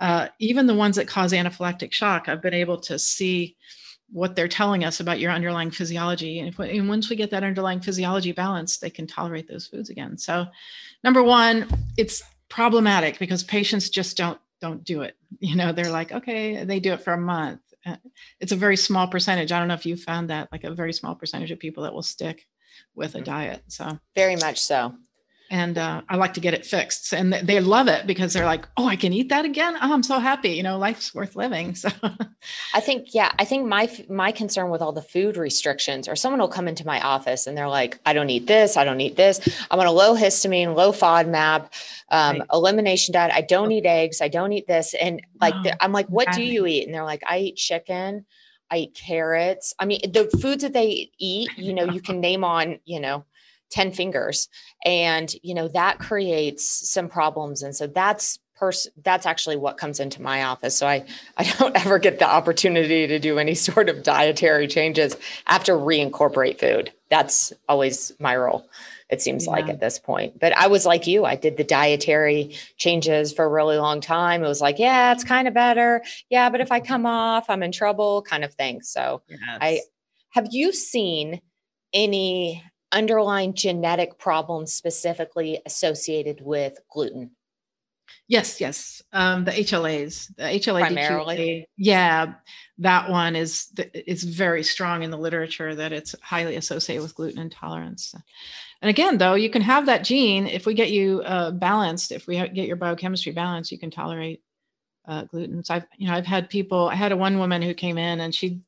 uh, 0.00 0.28
even 0.38 0.66
the 0.66 0.74
ones 0.74 0.96
that 0.96 1.08
cause 1.08 1.32
anaphylactic 1.32 1.92
shock. 1.92 2.28
I've 2.28 2.42
been 2.42 2.54
able 2.54 2.78
to 2.82 2.98
see 2.98 3.56
what 4.12 4.36
they're 4.36 4.48
telling 4.48 4.84
us 4.84 5.00
about 5.00 5.20
your 5.20 5.30
underlying 5.30 5.70
physiology. 5.70 6.40
And, 6.40 6.48
if, 6.48 6.58
and 6.58 6.88
once 6.88 7.08
we 7.08 7.16
get 7.16 7.30
that 7.30 7.44
underlying 7.44 7.80
physiology 7.80 8.32
balanced, 8.32 8.80
they 8.80 8.90
can 8.90 9.06
tolerate 9.06 9.48
those 9.48 9.66
foods 9.66 9.88
again. 9.88 10.18
So, 10.18 10.46
number 11.04 11.22
one, 11.22 11.68
it's 11.96 12.22
problematic 12.48 13.18
because 13.18 13.44
patients 13.44 13.88
just 13.88 14.16
don't 14.16 14.40
don't 14.60 14.84
do 14.84 15.02
it. 15.02 15.16
You 15.38 15.56
know, 15.56 15.72
they're 15.72 15.90
like, 15.90 16.12
okay, 16.12 16.64
they 16.64 16.80
do 16.80 16.92
it 16.92 17.02
for 17.02 17.12
a 17.12 17.18
month. 17.18 17.60
Uh, 17.86 17.96
it's 18.40 18.52
a 18.52 18.56
very 18.56 18.76
small 18.76 19.08
percentage. 19.08 19.52
I 19.52 19.58
don't 19.58 19.68
know 19.68 19.74
if 19.74 19.86
you 19.86 19.96
found 19.96 20.28
that, 20.28 20.50
like 20.52 20.64
a 20.64 20.74
very 20.74 20.92
small 20.92 21.14
percentage 21.14 21.50
of 21.50 21.58
people 21.58 21.84
that 21.84 21.94
will 21.94 22.02
stick 22.02 22.46
with 22.94 23.14
a 23.14 23.18
mm-hmm. 23.18 23.24
diet. 23.24 23.62
So 23.68 23.98
very 24.14 24.36
much 24.36 24.60
so 24.60 24.94
and 25.50 25.76
uh, 25.76 26.02
I 26.08 26.16
like 26.16 26.34
to 26.34 26.40
get 26.40 26.54
it 26.54 26.64
fixed. 26.64 27.12
And 27.12 27.32
they 27.32 27.58
love 27.58 27.88
it 27.88 28.06
because 28.06 28.32
they're 28.32 28.46
like, 28.46 28.66
"Oh, 28.76 28.86
I 28.86 28.94
can 28.96 29.12
eat 29.12 29.28
that 29.30 29.44
again! 29.44 29.76
Oh, 29.82 29.92
I'm 29.92 30.04
so 30.04 30.20
happy! 30.20 30.50
You 30.50 30.62
know, 30.62 30.78
life's 30.78 31.14
worth 31.14 31.36
living." 31.36 31.74
So, 31.80 31.88
I 32.74 32.80
think, 32.80 33.14
yeah, 33.14 33.32
I 33.38 33.44
think 33.44 33.66
my 33.66 33.90
my 34.08 34.32
concern 34.32 34.70
with 34.70 34.82
all 34.82 34.92
the 34.92 35.02
food 35.02 35.36
restrictions, 35.36 36.08
or 36.08 36.16
someone 36.16 36.40
will 36.40 36.48
come 36.48 36.68
into 36.68 36.86
my 36.86 37.00
office 37.00 37.46
and 37.46 37.56
they're 37.56 37.68
like, 37.68 37.98
"I 38.04 38.12
don't 38.12 38.28
eat 38.30 38.46
this. 38.46 38.76
I 38.76 38.84
don't 38.84 39.00
eat 39.00 39.16
this. 39.16 39.40
I'm 39.70 39.80
on 39.80 39.86
a 39.86 39.92
low 39.92 40.14
histamine, 40.14 40.74
low 40.74 40.92
FODMAP, 40.92 41.68
um, 42.10 42.38
right. 42.38 42.42
elimination 42.52 43.12
diet. 43.12 43.32
I 43.34 43.40
don't 43.40 43.72
eat 43.72 43.86
eggs. 43.86 44.20
I 44.20 44.28
don't 44.28 44.52
eat 44.52 44.66
this." 44.66 44.94
And 44.94 45.22
like, 45.40 45.54
oh, 45.54 45.70
I'm 45.80 45.92
like, 45.92 46.06
"What 46.08 46.32
do 46.32 46.42
you 46.42 46.66
eat?" 46.66 46.84
And 46.86 46.94
they're 46.94 47.04
like, 47.04 47.22
"I 47.26 47.38
eat 47.38 47.56
chicken." 47.56 48.26
I 48.70 48.78
eat 48.78 48.94
carrots. 48.94 49.74
I 49.80 49.84
mean, 49.84 50.00
the 50.12 50.26
foods 50.40 50.62
that 50.62 50.72
they 50.72 51.10
eat, 51.18 51.50
you 51.56 51.74
know, 51.74 51.86
you 51.86 52.00
can 52.00 52.20
name 52.20 52.44
on, 52.44 52.78
you 52.84 53.00
know, 53.00 53.24
10 53.70 53.92
fingers. 53.92 54.48
And 54.84 55.32
you 55.42 55.54
know 55.54 55.68
that 55.68 55.98
creates 55.98 56.90
some 56.90 57.08
problems. 57.08 57.62
And 57.62 57.74
so 57.74 57.86
that's 57.86 58.38
pers- 58.56 58.88
that's 59.02 59.26
actually 59.26 59.56
what 59.56 59.78
comes 59.78 60.00
into 60.00 60.22
my 60.22 60.44
office. 60.44 60.76
So 60.76 60.86
i 60.86 61.04
i 61.36 61.44
don't 61.44 61.76
ever 61.84 61.98
get 61.98 62.18
the 62.18 62.28
opportunity 62.28 63.06
to 63.06 63.18
do 63.18 63.38
any 63.38 63.54
sort 63.54 63.88
of 63.88 64.02
dietary 64.02 64.68
changes. 64.68 65.16
After 65.46 65.74
reincorporate 65.74 66.60
food. 66.60 66.92
That's 67.08 67.52
always 67.68 68.12
my 68.20 68.36
role 68.36 68.68
it 69.10 69.20
seems 69.20 69.46
yeah. 69.46 69.52
like 69.52 69.68
at 69.68 69.80
this 69.80 69.98
point. 69.98 70.38
But 70.38 70.56
i 70.56 70.68
was 70.68 70.86
like 70.86 71.06
you. 71.06 71.24
I 71.24 71.34
did 71.34 71.56
the 71.56 71.64
dietary 71.64 72.54
changes 72.76 73.32
for 73.32 73.44
a 73.44 73.48
really 73.48 73.76
long 73.76 74.00
time. 74.00 74.44
It 74.44 74.48
was 74.48 74.60
like 74.60 74.78
yeah 74.78 75.12
it's 75.12 75.24
kind 75.24 75.48
of 75.48 75.54
better. 75.54 76.02
Yeah 76.28 76.50
but 76.50 76.60
if 76.60 76.70
i 76.70 76.80
come 76.80 77.06
off 77.06 77.50
i'm 77.50 77.62
in 77.62 77.72
trouble 77.72 78.22
kind 78.22 78.44
of 78.44 78.54
thing. 78.54 78.82
So 78.82 79.22
yes. 79.28 79.58
i 79.60 79.80
have 80.30 80.48
you 80.50 80.72
seen 80.72 81.40
any 81.92 82.62
underlying 82.92 83.54
genetic 83.54 84.18
problems 84.18 84.72
specifically 84.72 85.60
associated 85.66 86.40
with 86.40 86.78
gluten? 86.90 87.32
Yes, 88.28 88.60
yes. 88.60 89.02
Um, 89.12 89.44
the 89.44 89.50
HLAs, 89.50 90.34
the 90.36 90.44
HLA 90.44 90.80
primarily. 90.80 91.68
yeah, 91.76 92.34
that 92.78 93.10
one 93.10 93.34
is 93.36 93.72
is 93.92 94.24
very 94.24 94.62
strong 94.62 95.02
in 95.02 95.10
the 95.10 95.16
literature 95.16 95.74
that 95.74 95.92
it's 95.92 96.14
highly 96.22 96.56
associated 96.56 97.02
with 97.02 97.14
gluten 97.14 97.40
intolerance. 97.40 98.14
And 98.82 98.88
again, 98.88 99.18
though, 99.18 99.34
you 99.34 99.50
can 99.50 99.62
have 99.62 99.86
that 99.86 100.04
gene 100.04 100.46
if 100.46 100.64
we 100.64 100.74
get 100.74 100.90
you 100.90 101.22
uh, 101.22 101.50
balanced. 101.50 102.12
If 102.12 102.26
we 102.26 102.36
get 102.36 102.66
your 102.66 102.76
biochemistry 102.76 103.32
balanced, 103.32 103.72
you 103.72 103.78
can 103.78 103.90
tolerate 103.90 104.42
uh, 105.06 105.24
gluten. 105.24 105.64
So 105.64 105.74
I've 105.74 105.86
you 105.96 106.08
know 106.08 106.14
I've 106.14 106.26
had 106.26 106.48
people. 106.48 106.88
I 106.88 106.94
had 106.94 107.12
a 107.12 107.16
one 107.16 107.38
woman 107.38 107.62
who 107.62 107.74
came 107.74 107.98
in 107.98 108.20
and 108.20 108.34
she'd 108.34 108.62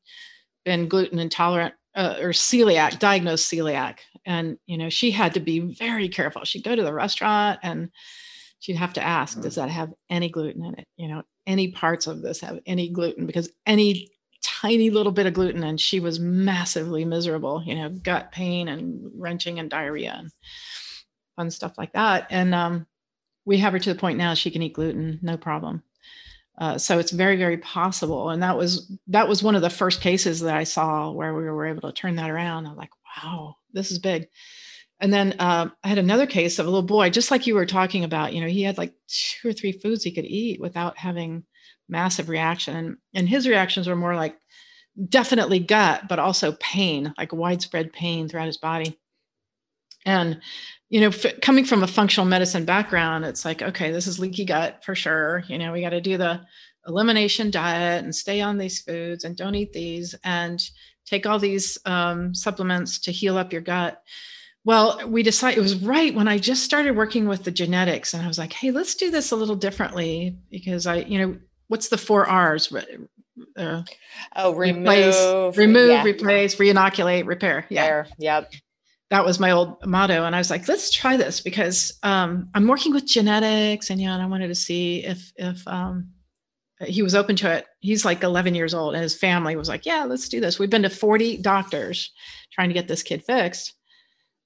been 0.64 0.88
gluten 0.88 1.18
intolerant 1.18 1.74
uh, 1.94 2.16
or 2.20 2.30
celiac, 2.30 2.98
diagnosed 2.98 3.50
celiac. 3.50 3.98
And 4.24 4.58
you 4.66 4.78
know 4.78 4.88
she 4.88 5.10
had 5.10 5.34
to 5.34 5.40
be 5.40 5.60
very 5.60 6.08
careful. 6.08 6.44
She'd 6.44 6.64
go 6.64 6.76
to 6.76 6.82
the 6.82 6.92
restaurant 6.92 7.60
and 7.62 7.90
she'd 8.60 8.76
have 8.76 8.92
to 8.94 9.02
ask 9.02 9.40
does 9.40 9.56
that 9.56 9.68
have 9.68 9.92
any 10.08 10.28
gluten 10.28 10.64
in 10.64 10.74
it? 10.78 10.86
You 10.96 11.08
know 11.08 11.22
any 11.46 11.72
parts 11.72 12.06
of 12.06 12.22
this 12.22 12.40
have 12.40 12.60
any 12.66 12.88
gluten? 12.88 13.26
Because 13.26 13.50
any 13.66 14.10
tiny 14.42 14.90
little 14.90 15.12
bit 15.12 15.26
of 15.26 15.34
gluten 15.34 15.62
and 15.62 15.80
she 15.80 16.00
was 16.00 16.18
massively 16.18 17.04
miserable 17.04 17.62
you 17.64 17.76
know 17.76 17.88
gut 17.88 18.32
pain 18.32 18.66
and 18.66 19.08
wrenching 19.14 19.60
and 19.60 19.70
diarrhea 19.70 20.16
and 20.18 20.30
fun 21.36 21.50
stuff 21.50 21.78
like 21.78 21.92
that. 21.92 22.26
And 22.30 22.54
um, 22.54 22.86
we 23.44 23.58
have 23.58 23.72
her 23.72 23.78
to 23.78 23.92
the 23.92 23.98
point 23.98 24.18
now 24.18 24.34
she 24.34 24.50
can 24.50 24.62
eat 24.62 24.74
gluten 24.74 25.18
no 25.22 25.36
problem 25.36 25.82
uh, 26.58 26.78
so 26.78 26.98
it's 26.98 27.12
very 27.12 27.36
very 27.36 27.58
possible 27.58 28.30
and 28.30 28.42
that 28.42 28.56
was 28.56 28.92
that 29.06 29.28
was 29.28 29.42
one 29.42 29.54
of 29.54 29.62
the 29.62 29.70
first 29.70 30.00
cases 30.00 30.40
that 30.40 30.56
i 30.56 30.64
saw 30.64 31.10
where 31.10 31.34
we 31.34 31.44
were 31.44 31.66
able 31.66 31.82
to 31.82 31.92
turn 31.92 32.16
that 32.16 32.30
around 32.30 32.66
i'm 32.66 32.76
like 32.76 32.92
wow 33.16 33.56
this 33.72 33.90
is 33.90 33.98
big. 33.98 34.28
And 35.00 35.12
then 35.12 35.34
uh, 35.38 35.68
I 35.82 35.88
had 35.88 35.98
another 35.98 36.26
case 36.26 36.58
of 36.58 36.66
a 36.66 36.70
little 36.70 36.86
boy, 36.86 37.10
just 37.10 37.30
like 37.30 37.46
you 37.46 37.54
were 37.54 37.66
talking 37.66 38.04
about. 38.04 38.32
You 38.32 38.40
know, 38.40 38.46
he 38.46 38.62
had 38.62 38.78
like 38.78 38.94
two 39.08 39.48
or 39.48 39.52
three 39.52 39.72
foods 39.72 40.04
he 40.04 40.12
could 40.12 40.24
eat 40.24 40.60
without 40.60 40.96
having 40.96 41.44
massive 41.88 42.28
reaction, 42.28 42.76
and, 42.76 42.96
and 43.14 43.28
his 43.28 43.48
reactions 43.48 43.88
were 43.88 43.96
more 43.96 44.14
like 44.14 44.36
definitely 45.08 45.58
gut, 45.58 46.06
but 46.08 46.18
also 46.18 46.52
pain, 46.60 47.12
like 47.18 47.32
widespread 47.32 47.92
pain 47.92 48.28
throughout 48.28 48.46
his 48.46 48.58
body. 48.58 48.98
And 50.04 50.40
you 50.88 51.00
know, 51.00 51.08
f- 51.08 51.40
coming 51.40 51.64
from 51.64 51.82
a 51.82 51.86
functional 51.86 52.26
medicine 52.26 52.66
background, 52.66 53.24
it's 53.24 53.44
like, 53.46 53.62
okay, 53.62 53.90
this 53.90 54.06
is 54.06 54.18
leaky 54.18 54.44
gut 54.44 54.84
for 54.84 54.94
sure. 54.94 55.42
You 55.48 55.58
know, 55.58 55.72
we 55.72 55.80
got 55.80 55.90
to 55.90 56.02
do 56.02 56.18
the 56.18 56.42
elimination 56.86 57.50
diet 57.50 58.04
and 58.04 58.14
stay 58.14 58.40
on 58.40 58.58
these 58.58 58.80
foods 58.80 59.24
and 59.24 59.36
don't 59.36 59.54
eat 59.54 59.72
these. 59.72 60.14
And 60.22 60.62
take 61.06 61.26
all 61.26 61.38
these 61.38 61.78
um, 61.84 62.34
supplements 62.34 62.98
to 63.00 63.12
heal 63.12 63.36
up 63.36 63.52
your 63.52 63.62
gut. 63.62 64.02
Well, 64.64 65.08
we 65.08 65.22
decided 65.22 65.58
it 65.58 65.62
was 65.62 65.82
right 65.82 66.14
when 66.14 66.28
I 66.28 66.38
just 66.38 66.62
started 66.62 66.96
working 66.96 67.26
with 67.26 67.44
the 67.44 67.50
genetics, 67.50 68.14
and 68.14 68.22
I 68.22 68.28
was 68.28 68.38
like, 68.38 68.52
hey, 68.52 68.70
let's 68.70 68.94
do 68.94 69.10
this 69.10 69.32
a 69.32 69.36
little 69.36 69.56
differently 69.56 70.38
because 70.50 70.86
I, 70.86 70.96
you 70.98 71.18
know, 71.18 71.36
what's 71.66 71.88
the 71.88 71.98
four 71.98 72.28
R's? 72.28 72.72
Uh, 73.56 73.82
oh, 74.36 74.54
remove, 74.54 74.82
replace, 74.82 75.56
remove, 75.56 75.90
yeah. 75.90 76.04
replace, 76.04 76.56
reinoculate, 76.56 77.26
repair. 77.26 77.66
Yeah. 77.70 77.84
There, 77.84 78.06
yep. 78.18 78.52
That 79.12 79.26
was 79.26 79.38
my 79.38 79.50
old 79.50 79.76
motto. 79.84 80.24
And 80.24 80.34
I 80.34 80.38
was 80.38 80.48
like, 80.48 80.66
let's 80.68 80.90
try 80.90 81.18
this 81.18 81.38
because 81.38 81.98
um, 82.02 82.48
I'm 82.54 82.66
working 82.66 82.94
with 82.94 83.06
genetics 83.06 83.90
and, 83.90 84.00
yeah, 84.00 84.14
and 84.14 84.22
I 84.22 84.26
wanted 84.26 84.48
to 84.48 84.54
see 84.54 85.04
if, 85.04 85.34
if, 85.36 85.68
um, 85.68 86.08
he 86.86 87.02
was 87.02 87.14
open 87.14 87.36
to 87.36 87.52
it. 87.52 87.66
He's 87.80 88.06
like 88.06 88.22
11 88.22 88.54
years 88.54 88.74
old, 88.74 88.94
and 88.94 89.02
his 89.04 89.14
family 89.14 89.54
was 89.54 89.68
like, 89.68 89.86
"Yeah, 89.86 90.02
let's 90.02 90.28
do 90.28 90.40
this." 90.40 90.58
We've 90.58 90.70
been 90.70 90.82
to 90.82 90.90
40 90.90 91.36
doctors 91.36 92.10
trying 92.50 92.70
to 92.70 92.74
get 92.74 92.88
this 92.88 93.04
kid 93.04 93.22
fixed, 93.22 93.74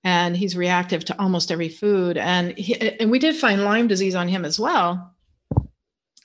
and 0.04 0.36
he's 0.36 0.56
reactive 0.56 1.02
to 1.06 1.18
almost 1.18 1.50
every 1.50 1.70
food. 1.70 2.18
And 2.18 2.56
he, 2.58 2.78
and 3.00 3.10
we 3.10 3.18
did 3.18 3.36
find 3.36 3.64
Lyme 3.64 3.88
disease 3.88 4.14
on 4.14 4.28
him 4.28 4.44
as 4.44 4.58
well, 4.58 5.14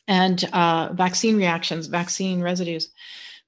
and 0.07 0.43
uh, 0.53 0.89
vaccine 0.93 1.37
reactions, 1.37 1.87
vaccine 1.87 2.41
residues. 2.41 2.91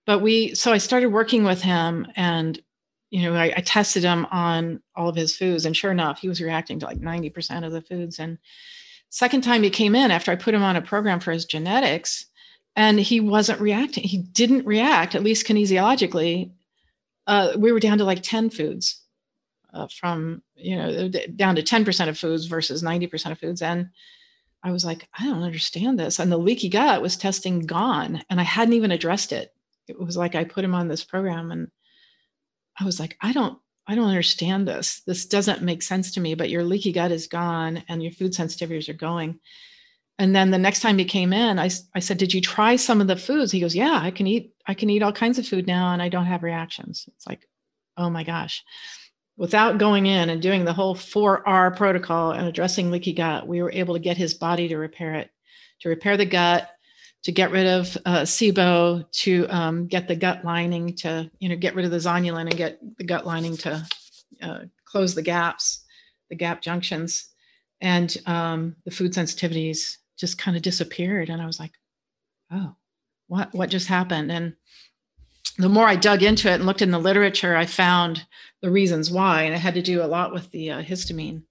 But 0.05 0.19
we, 0.19 0.53
so 0.55 0.71
I 0.71 0.77
started 0.77 1.07
working 1.07 1.43
with 1.43 1.61
him, 1.61 2.07
and 2.15 2.61
you 3.13 3.21
know, 3.21 3.35
I, 3.35 3.53
I 3.55 3.61
tested 3.61 4.03
him 4.03 4.25
on 4.31 4.81
all 4.95 5.07
of 5.07 5.15
his 5.15 5.35
foods, 5.35 5.67
and 5.67 5.77
sure 5.77 5.91
enough, 5.91 6.17
he 6.17 6.27
was 6.27 6.41
reacting 6.41 6.79
to 6.79 6.87
like 6.87 6.97
90% 6.97 7.63
of 7.63 7.71
the 7.71 7.83
foods. 7.83 8.17
And 8.17 8.39
second 9.09 9.43
time 9.43 9.61
he 9.61 9.69
came 9.69 9.93
in 9.93 10.09
after 10.09 10.31
I 10.31 10.35
put 10.35 10.55
him 10.55 10.63
on 10.63 10.77
a 10.77 10.81
program 10.81 11.19
for 11.19 11.31
his 11.31 11.45
genetics 11.45 12.25
and 12.75 12.99
he 12.99 13.19
wasn't 13.19 13.61
reacting. 13.61 14.03
He 14.03 14.17
didn't 14.17 14.65
react, 14.65 15.13
at 15.13 15.21
least 15.21 15.45
kinesiologically. 15.45 16.53
Uh, 17.27 17.53
we 17.55 17.71
were 17.71 17.79
down 17.79 17.99
to 17.99 18.03
like 18.03 18.23
10 18.23 18.49
foods 18.49 19.03
uh, 19.75 19.87
from, 19.95 20.41
you 20.55 20.75
know, 20.75 21.07
down 21.35 21.55
to 21.55 21.61
10% 21.61 22.09
of 22.09 22.17
foods 22.17 22.47
versus 22.47 22.81
90% 22.81 23.31
of 23.31 23.37
foods. 23.37 23.61
And 23.61 23.89
I 24.63 24.71
was 24.71 24.85
like, 24.85 25.07
I 25.19 25.25
don't 25.25 25.43
understand 25.43 25.99
this. 25.99 26.17
And 26.17 26.31
the 26.31 26.37
leaky 26.37 26.67
gut 26.67 27.03
was 27.03 27.15
testing 27.15 27.59
gone, 27.59 28.23
and 28.31 28.39
I 28.39 28.43
hadn't 28.43 28.73
even 28.73 28.91
addressed 28.91 29.33
it. 29.33 29.53
It 29.87 29.99
was 29.99 30.17
like 30.17 30.33
I 30.33 30.45
put 30.45 30.65
him 30.65 30.73
on 30.73 30.87
this 30.87 31.03
program, 31.03 31.51
and 31.51 31.69
I 32.79 32.85
was 32.85 32.99
like, 32.99 33.17
I 33.21 33.33
don't, 33.33 33.57
I 33.87 33.95
don't 33.95 34.09
understand 34.09 34.67
this. 34.67 35.01
This 35.05 35.25
doesn't 35.25 35.61
make 35.61 35.83
sense 35.83 36.13
to 36.13 36.21
me. 36.21 36.35
But 36.35 36.49
your 36.49 36.63
leaky 36.63 36.91
gut 36.91 37.11
is 37.11 37.27
gone, 37.27 37.83
and 37.89 38.01
your 38.01 38.11
food 38.11 38.33
sensitivities 38.33 38.89
are 38.89 38.93
going 38.93 39.39
and 40.19 40.35
then 40.35 40.51
the 40.51 40.57
next 40.57 40.81
time 40.81 40.97
he 40.97 41.05
came 41.05 41.33
in 41.33 41.59
I, 41.59 41.69
I 41.95 41.99
said 41.99 42.17
did 42.17 42.33
you 42.33 42.41
try 42.41 42.75
some 42.75 43.01
of 43.01 43.07
the 43.07 43.15
foods 43.15 43.51
he 43.51 43.59
goes 43.59 43.75
yeah 43.75 43.99
i 44.01 44.11
can 44.11 44.27
eat 44.27 44.53
i 44.67 44.73
can 44.73 44.89
eat 44.89 45.03
all 45.03 45.11
kinds 45.11 45.39
of 45.39 45.47
food 45.47 45.67
now 45.67 45.93
and 45.93 46.01
i 46.01 46.09
don't 46.09 46.25
have 46.25 46.43
reactions 46.43 47.05
it's 47.15 47.27
like 47.27 47.47
oh 47.97 48.09
my 48.09 48.23
gosh 48.23 48.63
without 49.37 49.79
going 49.79 50.05
in 50.05 50.29
and 50.29 50.41
doing 50.41 50.65
the 50.65 50.73
whole 50.73 50.95
4r 50.95 51.75
protocol 51.75 52.31
and 52.31 52.47
addressing 52.47 52.91
leaky 52.91 53.13
gut 53.13 53.47
we 53.47 53.61
were 53.61 53.71
able 53.71 53.95
to 53.95 53.99
get 53.99 54.17
his 54.17 54.33
body 54.33 54.67
to 54.67 54.77
repair 54.77 55.15
it 55.15 55.29
to 55.81 55.89
repair 55.89 56.17
the 56.17 56.25
gut 56.25 56.69
to 57.23 57.31
get 57.31 57.51
rid 57.51 57.67
of 57.67 57.97
uh, 58.05 58.21
SIBO, 58.21 59.09
to 59.11 59.47
um, 59.47 59.87
get 59.87 60.07
the 60.07 60.15
gut 60.15 60.43
lining, 60.43 60.95
to 60.97 61.29
you 61.39 61.49
know 61.49 61.55
get 61.55 61.75
rid 61.75 61.85
of 61.85 61.91
the 61.91 61.97
zonulin 61.97 62.41
and 62.41 62.57
get 62.57 62.79
the 62.97 63.03
gut 63.03 63.25
lining 63.25 63.57
to 63.57 63.85
uh, 64.41 64.59
close 64.85 65.15
the 65.15 65.21
gaps, 65.21 65.85
the 66.29 66.35
gap 66.35 66.61
junctions, 66.61 67.29
and 67.81 68.17
um, 68.25 68.75
the 68.85 68.91
food 68.91 69.13
sensitivities 69.13 69.97
just 70.17 70.37
kind 70.37 70.55
of 70.55 70.63
disappeared. 70.63 71.29
And 71.29 71.41
i 71.41 71.45
was 71.45 71.59
like 71.59 71.73
oh 72.51 72.75
what 73.27 73.53
what 73.53 73.69
just 73.69 73.87
happened? 73.87 74.31
And 74.31 74.55
the 75.57 75.69
more 75.69 75.87
i 75.87 75.95
dug 75.95 76.23
into 76.23 76.49
it 76.49 76.55
and 76.55 76.65
looked 76.65 76.81
in 76.81 76.91
the 76.91 76.99
literature 76.99 77.55
i 77.55 77.65
found 77.65 78.25
the 78.61 78.71
reasons 78.71 79.11
why. 79.11 79.43
And 79.43 79.53
it 79.53 79.59
had 79.59 79.73
to 79.75 79.81
do 79.81 80.03
a 80.03 80.05
lot 80.05 80.33
with 80.33 80.49
the 80.51 80.71
uh, 80.71 80.81
histamine 80.83 81.43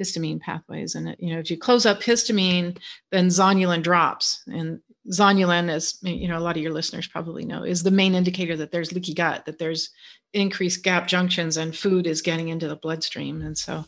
histamine 0.00 0.40
pathways. 0.40 0.94
And 0.94 1.16
you 1.18 1.34
know 1.34 1.40
if 1.40 1.50
you 1.50 1.58
close 1.58 1.86
up 1.86 2.00
histamine 2.00 2.78
then 3.10 3.28
zonulin 3.28 3.82
drops. 3.82 4.42
And 4.46 4.80
zonulin 5.10 5.68
as 5.68 5.98
you 6.02 6.26
know 6.26 6.38
a 6.38 6.40
lot 6.40 6.56
of 6.56 6.62
your 6.62 6.72
listeners 6.72 7.06
probably 7.06 7.44
know 7.44 7.62
is 7.62 7.82
the 7.82 7.90
main 7.90 8.14
indicator 8.14 8.56
that 8.56 8.72
there's 8.72 8.92
leaky 8.92 9.12
gut 9.12 9.44
that 9.44 9.58
there's 9.58 9.90
increased 10.32 10.82
gap 10.82 11.06
junctions 11.06 11.58
and 11.58 11.76
food 11.76 12.06
is 12.06 12.22
getting 12.22 12.48
into 12.48 12.68
the 12.68 12.76
bloodstream 12.76 13.42
and 13.42 13.58
so 13.58 13.84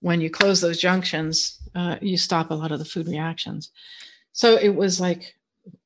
when 0.00 0.20
you 0.20 0.30
close 0.30 0.60
those 0.60 0.80
junctions, 0.80 1.58
uh, 1.74 1.96
you 2.00 2.16
stop 2.16 2.50
a 2.50 2.54
lot 2.54 2.72
of 2.72 2.78
the 2.78 2.84
food 2.84 3.06
reactions. 3.06 3.70
So 4.32 4.56
it 4.56 4.74
was 4.74 5.00
like 5.00 5.34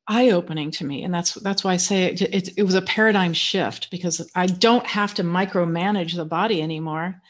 eye 0.06 0.30
opening 0.30 0.70
to 0.72 0.84
me, 0.84 1.02
and 1.02 1.12
that's 1.12 1.34
that's 1.34 1.64
why 1.64 1.72
I 1.72 1.76
say 1.76 2.04
it, 2.04 2.22
it, 2.22 2.50
it 2.56 2.62
was 2.62 2.74
a 2.74 2.82
paradigm 2.82 3.32
shift 3.32 3.90
because 3.90 4.28
I 4.34 4.46
don't 4.46 4.86
have 4.86 5.14
to 5.14 5.22
micromanage 5.22 6.14
the 6.14 6.24
body 6.24 6.62
anymore. 6.62 7.20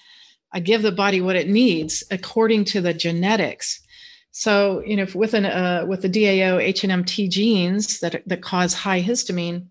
I 0.53 0.61
give 0.61 0.83
the 0.83 0.93
body 0.93 1.21
what 1.21 1.37
it 1.37 1.49
needs 1.49 2.05
according 2.11 2.67
to 2.67 2.81
the 2.81 2.95
genetics. 2.95 3.81
So 4.37 4.83
you 4.85 4.97
know, 4.97 5.07
with 5.15 5.33
an 5.33 5.47
uh, 5.47 5.85
with 5.87 6.03
the 6.03 6.11
DAO 6.11 6.61
HNMT 6.61 7.31
genes 7.31 8.01
that 8.01 8.21
that 8.27 8.43
cause 8.43 8.75
high 8.75 9.01
histamine, 9.01 9.69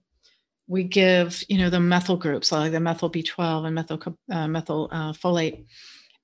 we 0.67 0.85
give 0.85 1.43
you 1.49 1.57
know 1.57 1.69
the 1.69 1.81
methyl 1.81 2.15
groups 2.15 2.49
like 2.49 2.71
the 2.71 2.79
methyl 2.79 3.11
B12 3.11 3.65
and 3.65 3.75
methyl 3.75 4.17
uh, 4.31 4.47
methyl 4.47 4.87
uh, 4.89 5.11
folate. 5.11 5.65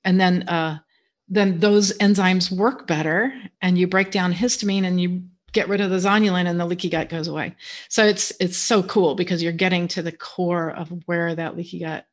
And 0.06 0.22
then 0.22 0.48
uh, 0.48 0.80
then 1.28 1.60
those 1.60 1.98
enzymes 1.98 2.50
work 2.50 2.88
better 2.88 3.34
and 3.62 3.78
you 3.78 3.88
break 3.88 4.10
down 4.10 4.34
histamine 4.34 4.86
and 4.86 5.02
you 5.02 5.24
get 5.52 5.68
rid 5.68 5.82
of 5.82 5.90
the 5.90 5.98
zonulin 5.98 6.48
and 6.48 6.58
the 6.58 6.66
leaky 6.66 6.88
gut 6.88 7.10
goes 7.10 7.28
away. 7.28 7.58
So 7.90 8.06
it's 8.06 8.32
it's 8.40 8.58
so 8.58 8.82
cool 8.84 9.16
because 9.16 9.44
you're 9.44 9.52
getting 9.52 9.90
to 9.90 10.02
the 10.02 10.14
core 10.14 10.72
of 10.72 10.94
where 11.08 11.36
that 11.36 11.58
leaky 11.58 11.80
gut 11.80 12.06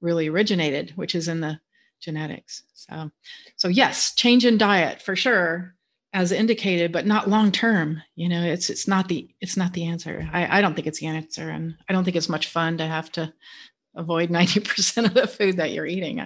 really 0.00 0.28
originated 0.28 0.92
which 0.94 1.16
is 1.16 1.26
in 1.26 1.40
the 1.40 1.58
genetics 2.04 2.62
so 2.74 3.10
so 3.56 3.68
yes 3.68 4.14
change 4.14 4.44
in 4.44 4.58
diet 4.58 5.00
for 5.00 5.16
sure 5.16 5.74
as 6.12 6.30
indicated 6.30 6.92
but 6.92 7.06
not 7.06 7.28
long 7.28 7.50
term 7.50 8.02
you 8.14 8.28
know 8.28 8.42
it's 8.42 8.70
it's 8.70 8.86
not 8.86 9.08
the 9.08 9.28
it's 9.40 9.56
not 9.56 9.72
the 9.72 9.84
answer 9.84 10.28
I, 10.32 10.58
I 10.58 10.60
don't 10.60 10.74
think 10.74 10.86
it's 10.86 11.00
the 11.00 11.06
answer 11.06 11.48
and 11.48 11.74
i 11.88 11.92
don't 11.92 12.04
think 12.04 12.16
it's 12.16 12.28
much 12.28 12.48
fun 12.48 12.78
to 12.78 12.86
have 12.86 13.10
to 13.12 13.32
avoid 13.96 14.28
90% 14.30 15.06
of 15.06 15.14
the 15.14 15.26
food 15.26 15.56
that 15.56 15.72
you're 15.72 15.86
eating 15.86 16.20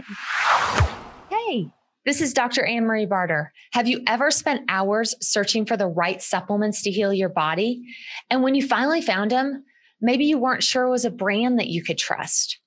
Hey, 1.30 1.70
this 2.04 2.20
is 2.20 2.32
Dr. 2.32 2.64
Anne 2.64 2.84
Marie 2.84 3.06
Barter. 3.06 3.52
Have 3.72 3.86
you 3.86 4.02
ever 4.06 4.30
spent 4.30 4.64
hours 4.68 5.14
searching 5.20 5.66
for 5.66 5.76
the 5.76 5.86
right 5.86 6.22
supplements 6.22 6.82
to 6.82 6.90
heal 6.90 7.12
your 7.12 7.28
body? 7.28 7.82
And 8.30 8.42
when 8.42 8.54
you 8.54 8.66
finally 8.66 9.02
found 9.02 9.30
them, 9.30 9.64
maybe 10.00 10.24
you 10.24 10.38
weren't 10.38 10.62
sure 10.62 10.84
it 10.84 10.90
was 10.90 11.04
a 11.04 11.10
brand 11.10 11.58
that 11.58 11.68
you 11.68 11.82
could 11.82 11.98
trust 11.98 12.60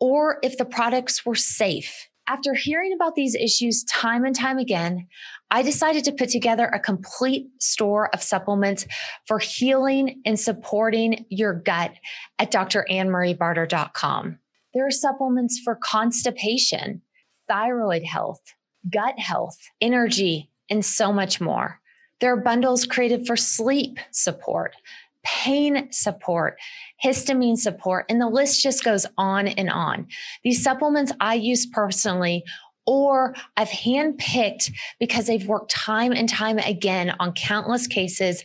or 0.00 0.38
if 0.42 0.58
the 0.58 0.64
products 0.64 1.24
were 1.24 1.34
safe. 1.34 2.08
After 2.26 2.54
hearing 2.54 2.94
about 2.94 3.14
these 3.14 3.34
issues 3.34 3.84
time 3.84 4.24
and 4.24 4.34
time 4.34 4.56
again, 4.56 5.08
I 5.50 5.62
decided 5.62 6.04
to 6.04 6.12
put 6.12 6.30
together 6.30 6.66
a 6.66 6.80
complete 6.80 7.48
store 7.60 8.08
of 8.14 8.22
supplements 8.22 8.86
for 9.26 9.38
healing 9.38 10.22
and 10.24 10.40
supporting 10.40 11.26
your 11.28 11.52
gut 11.52 11.92
at 12.38 12.50
drannmariebarter.com. 12.50 14.38
There 14.72 14.86
are 14.86 14.90
supplements 14.90 15.60
for 15.62 15.76
constipation 15.76 17.02
thyroid 17.46 18.04
health, 18.04 18.40
gut 18.90 19.18
health, 19.18 19.58
energy, 19.82 20.50
and 20.70 20.82
so 20.82 21.12
much 21.12 21.42
more. 21.42 21.80
There 22.20 22.32
are 22.32 22.40
bundles 22.40 22.86
created 22.86 23.26
for 23.26 23.36
sleep 23.36 23.98
support, 24.12 24.74
pain 25.24 25.90
support, 25.90 26.58
histamine 27.04 27.56
support, 27.56 28.06
and 28.08 28.20
the 28.20 28.28
list 28.28 28.62
just 28.62 28.84
goes 28.84 29.06
on 29.18 29.48
and 29.48 29.70
on. 29.70 30.06
These 30.42 30.62
supplements 30.62 31.12
I 31.20 31.34
use 31.34 31.66
personally 31.66 32.44
or 32.86 33.34
I've 33.56 33.68
handpicked 33.68 34.70
because 35.00 35.26
they've 35.26 35.46
worked 35.46 35.70
time 35.70 36.12
and 36.12 36.28
time 36.28 36.58
again 36.58 37.14
on 37.18 37.32
countless 37.32 37.86
cases 37.86 38.44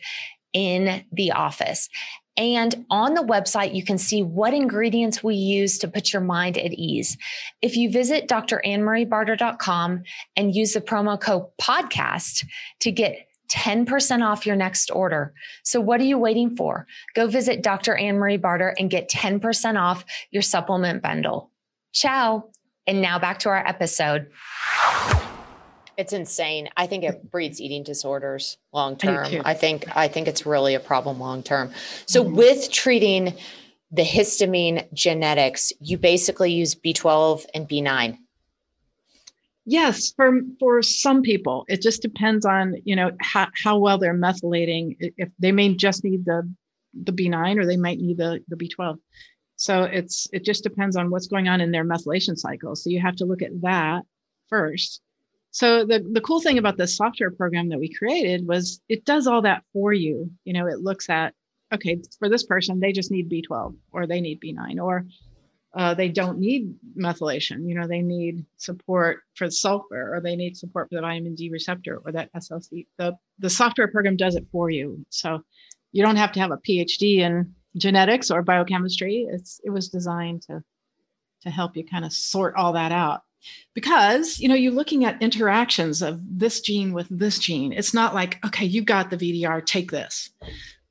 in 0.54 1.04
the 1.12 1.32
office. 1.32 1.89
And 2.38 2.86
on 2.89 3.15
the 3.15 3.22
website, 3.22 3.76
you 3.76 3.84
can 3.84 3.98
see 3.98 4.24
what 4.24 4.54
ingredients 4.54 5.22
we 5.22 5.36
use 5.36 5.78
to 5.80 5.89
put 5.89 6.13
your 6.13 6.22
mind 6.22 6.58
at 6.58 6.72
ease. 6.72 7.18
If 7.62 7.76
you 7.76 7.92
visit 7.92 8.30
drannmariebarter.com 8.30 10.04
and 10.38 10.56
use 10.56 10.72
the 10.72 10.80
promo 10.80 11.20
code 11.20 11.48
podcast 11.62 12.46
to 12.80 12.92
get 12.92 13.29
10% 13.49 14.25
off 14.25 14.45
your 14.45 14.55
next 14.55 14.91
order. 14.91 15.33
So 15.63 15.81
what 15.81 15.99
are 15.99 16.05
you 16.05 16.17
waiting 16.17 16.55
for? 16.55 16.88
Go 17.15 17.27
visit 17.27 17.63
Dr. 17.63 17.95
Anne 17.95 18.17
Marie 18.17 18.38
Barter 18.38 18.75
and 18.77 18.89
get 18.89 19.09
10% 19.09 19.79
off 19.79 20.05
your 20.31 20.41
supplement 20.41 21.01
bundle. 21.01 21.51
Ciao. 21.91 22.49
And 22.88 23.01
now 23.01 23.19
back 23.19 23.39
to 23.39 23.49
our 23.49 23.67
episode. 23.67 24.31
It's 25.97 26.13
insane. 26.13 26.69
I 26.77 26.88
think 26.88 27.03
it 27.03 27.29
breeds 27.29 27.59
eating 27.59 27.83
disorders 27.83 28.57
long 28.71 28.95
term. 28.95 29.27
I, 29.43 29.51
I, 29.51 29.53
think 29.53 29.85
I 29.97 30.07
think 30.07 30.27
it's 30.29 30.45
really 30.45 30.73
a 30.73 30.79
problem 30.79 31.19
long 31.19 31.43
term. 31.43 31.71
So 32.05 32.23
mm-hmm. 32.23 32.35
with 32.35 32.71
treating 32.71 33.33
the 33.91 34.03
histamine 34.03 34.91
genetics, 34.93 35.73
you 35.81 35.97
basically 35.97 36.53
use 36.53 36.75
B12 36.75 37.45
and 37.53 37.67
B9. 37.67 38.17
Yes, 39.69 40.12
for 40.15 40.41
for 40.60 40.82
some 40.82 41.21
people, 41.21 41.63
it 41.67 41.82
just 41.82 42.01
depends 42.01 42.43
on 42.43 42.75
you 42.86 42.95
know 42.95 43.12
how, 43.21 43.49
how 43.63 43.77
well 43.77 43.99
they're 43.99 44.17
methylating. 44.17 44.95
If 44.99 45.29
they 45.38 45.51
may 45.51 45.75
just 45.75 46.03
need 46.03 46.25
the 46.25 46.51
the 47.03 47.13
B9 47.13 47.60
or 47.60 47.67
they 47.67 47.77
might 47.77 47.99
need 47.99 48.17
the 48.17 48.43
the 48.47 48.55
B12. 48.55 48.97
So 49.58 49.84
it's 49.84 50.27
it 50.34 50.43
just 50.43 50.63
depends 50.63 50.95
on 50.95 51.12
what's 51.12 51.27
going 51.27 51.47
on 51.49 51.62
in 51.62 51.71
their 51.71 51.86
methylation 51.86 52.36
cycle. 52.36 52.75
So 52.75 52.89
you 52.89 52.99
have 52.99 53.17
to 53.17 53.25
look 53.25 53.43
at 53.43 53.62
that 53.62 54.03
first 54.49 55.01
so 55.51 55.84
the, 55.84 56.05
the 56.12 56.21
cool 56.21 56.41
thing 56.41 56.58
about 56.58 56.77
this 56.77 56.95
software 56.95 57.32
program 57.32 57.69
that 57.69 57.79
we 57.79 57.93
created 57.93 58.47
was 58.47 58.82
it 58.88 59.05
does 59.05 59.27
all 59.27 59.41
that 59.41 59.63
for 59.73 59.93
you 59.93 60.32
you 60.45 60.53
know 60.53 60.67
it 60.67 60.79
looks 60.79 61.10
at 61.10 61.34
okay 61.73 61.99
for 62.19 62.29
this 62.29 62.43
person 62.43 62.79
they 62.79 62.91
just 62.91 63.12
need 63.12 63.29
b12 63.29 63.75
or 63.91 64.05
they 64.05 64.21
need 64.21 64.39
b9 64.41 64.79
or 64.82 65.05
uh, 65.75 65.93
they 65.93 66.10
don't 66.10 66.39
need 66.39 66.73
methylation 66.97 67.67
you 67.67 67.75
know 67.75 67.88
they 67.88 68.01
need 68.01 68.45
support 68.58 69.21
for 69.36 69.49
sulfur 69.51 70.15
or 70.15 70.19
they 70.19 70.36
need 70.36 70.58
support 70.58 70.89
for 70.89 70.95
the 70.95 71.01
vitamin 71.01 71.36
d 71.36 71.49
receptor 71.49 72.01
or 72.03 72.12
that 72.12 72.34
slc 72.34 72.86
the, 72.97 73.15
the 73.39 73.49
software 73.49 73.88
program 73.88 74.15
does 74.15 74.36
it 74.36 74.45
for 74.51 74.69
you. 74.69 75.03
So 75.10 75.43
you 75.91 76.03
don't 76.03 76.17
have 76.17 76.32
to 76.34 76.39
have 76.39 76.51
a 76.51 76.58
phd 76.58 77.19
in 77.19 77.53
genetics 77.77 78.29
or 78.29 78.41
biochemistry. 78.41 79.27
It's 79.29 79.60
it 79.63 79.69
was 79.69 79.89
designed 79.89 80.43
to 80.43 80.63
to 81.41 81.49
help 81.49 81.77
you 81.77 81.86
kind 81.86 82.05
of 82.05 82.13
sort 82.13 82.55
all 82.55 82.73
that 82.73 82.91
out. 82.91 83.21
Because 83.73 84.39
you 84.39 84.49
know 84.49 84.55
you're 84.55 84.73
looking 84.73 85.05
at 85.05 85.21
interactions 85.21 86.01
of 86.01 86.19
this 86.29 86.60
gene 86.60 86.93
with 86.93 87.08
this 87.10 87.39
gene. 87.39 87.71
It's 87.71 87.93
not 87.93 88.13
like 88.13 88.43
okay 88.45 88.65
you 88.65 88.82
got 88.82 89.10
the 89.10 89.17
vdr 89.17 89.65
take 89.65 89.91
this. 89.91 90.29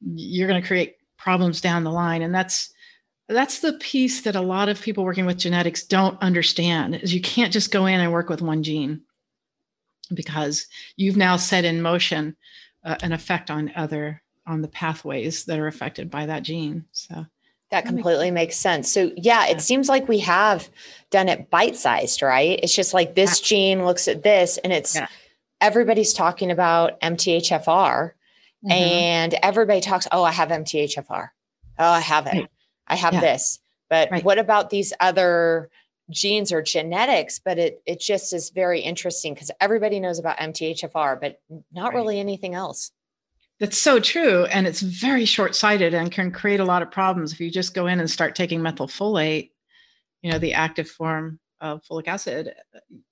You're 0.01 0.49
going 0.49 0.61
to 0.61 0.67
create 0.67 0.97
problems 1.19 1.61
down 1.61 1.85
the 1.85 1.91
line 1.91 2.23
and 2.23 2.35
that's 2.35 2.73
that's 3.29 3.61
the 3.61 3.75
piece 3.75 4.23
that 4.23 4.37
a 4.37 4.41
lot 4.41 4.69
of 4.69 4.81
people 4.81 5.05
working 5.05 5.27
with 5.27 5.39
genetics 5.39 5.83
don't 5.83 6.21
understand 6.23 6.97
is 6.97 7.15
you 7.15 7.21
can't 7.21 7.53
just 7.53 7.71
go 7.71 7.87
in 7.87 8.01
and 8.01 8.13
work 8.13 8.29
with 8.29 8.43
one 8.43 8.63
gene 8.63 9.03
because 10.15 10.67
you've 10.97 11.17
now 11.17 11.37
set 11.37 11.65
in 11.65 11.83
motion 11.83 12.37
uh, 12.85 12.97
an 13.03 13.13
effect 13.13 13.51
on 13.51 13.71
other 13.77 14.23
on 14.47 14.63
the 14.63 14.69
pathways 14.69 15.45
that 15.45 15.59
are 15.59 15.67
affected 15.67 16.11
by 16.11 16.25
that 16.25 16.43
gene 16.43 16.85
so 16.93 17.27
that 17.71 17.85
completely 17.85 18.31
makes 18.31 18.57
sense. 18.57 18.91
So, 18.91 19.13
yeah, 19.17 19.47
it 19.47 19.61
seems 19.61 19.91
like 19.91 20.09
we 20.09 20.21
have 20.21 20.71
done 21.11 21.29
it 21.29 21.51
bite 21.51 21.77
sized, 21.77 22.23
right? 22.23 22.59
It's 22.63 22.75
just 22.75 22.95
like 22.95 23.15
this 23.15 23.41
gene 23.41 23.85
looks 23.85 24.09
at 24.09 24.23
this, 24.23 24.57
and 24.59 24.73
it's 24.73 24.95
yeah. 24.95 25.07
everybody's 25.61 26.15
talking 26.15 26.51
about 26.51 26.99
MTHFR, 27.03 27.67
mm-hmm. 27.67 28.71
and 28.71 29.35
everybody 29.43 29.83
talks, 29.83 30.09
oh, 30.13 30.25
I 30.25 30.33
have 30.33 30.49
MTHFR. 30.49 31.29
Oh, 31.79 31.91
I 31.91 32.01
have 32.01 32.27
it. 32.27 32.35
Right. 32.35 32.51
I 32.89 32.97
have 32.97 33.15
yeah. 33.15 33.21
this. 33.21 33.59
But 33.89 34.11
right. 34.11 34.25
what 34.25 34.39
about 34.39 34.71
these 34.71 34.93
other 35.01 35.71
genes 36.11 36.53
or 36.53 36.63
genetics? 36.63 37.39
But 37.39 37.59
it 37.59 37.83
it 37.87 38.01
just 38.01 38.33
is 38.33 38.51
very 38.51 38.81
interesting 38.81 39.35
because 39.35 39.51
everybody 39.61 40.01
knows 40.01 40.19
about 40.19 40.39
MTHFR, 40.39 41.21
but 41.21 41.41
not 41.73 41.89
right. 41.89 41.95
really 41.95 42.21
anything 42.21 42.55
else. 42.55 42.91
That's 43.61 43.79
so 43.79 43.99
true. 43.99 44.45
And 44.45 44.67
it's 44.67 44.81
very 44.81 45.25
short 45.25 45.57
sighted 45.57 45.93
and 45.93 46.13
can 46.13 46.31
create 46.31 46.61
a 46.61 46.65
lot 46.65 46.83
of 46.83 46.93
problems 46.93 47.33
if 47.33 47.41
you 47.41 47.51
just 47.51 47.75
go 47.75 47.89
in 47.89 47.99
and 47.99 48.09
start 48.09 48.37
taking 48.37 48.61
methylfolate, 48.61 49.51
you 50.23 50.31
know, 50.31 50.39
the 50.39 50.55
active 50.55 50.89
form 50.89 51.41
of 51.61 51.83
folic 51.83 52.07
acid. 52.07 52.55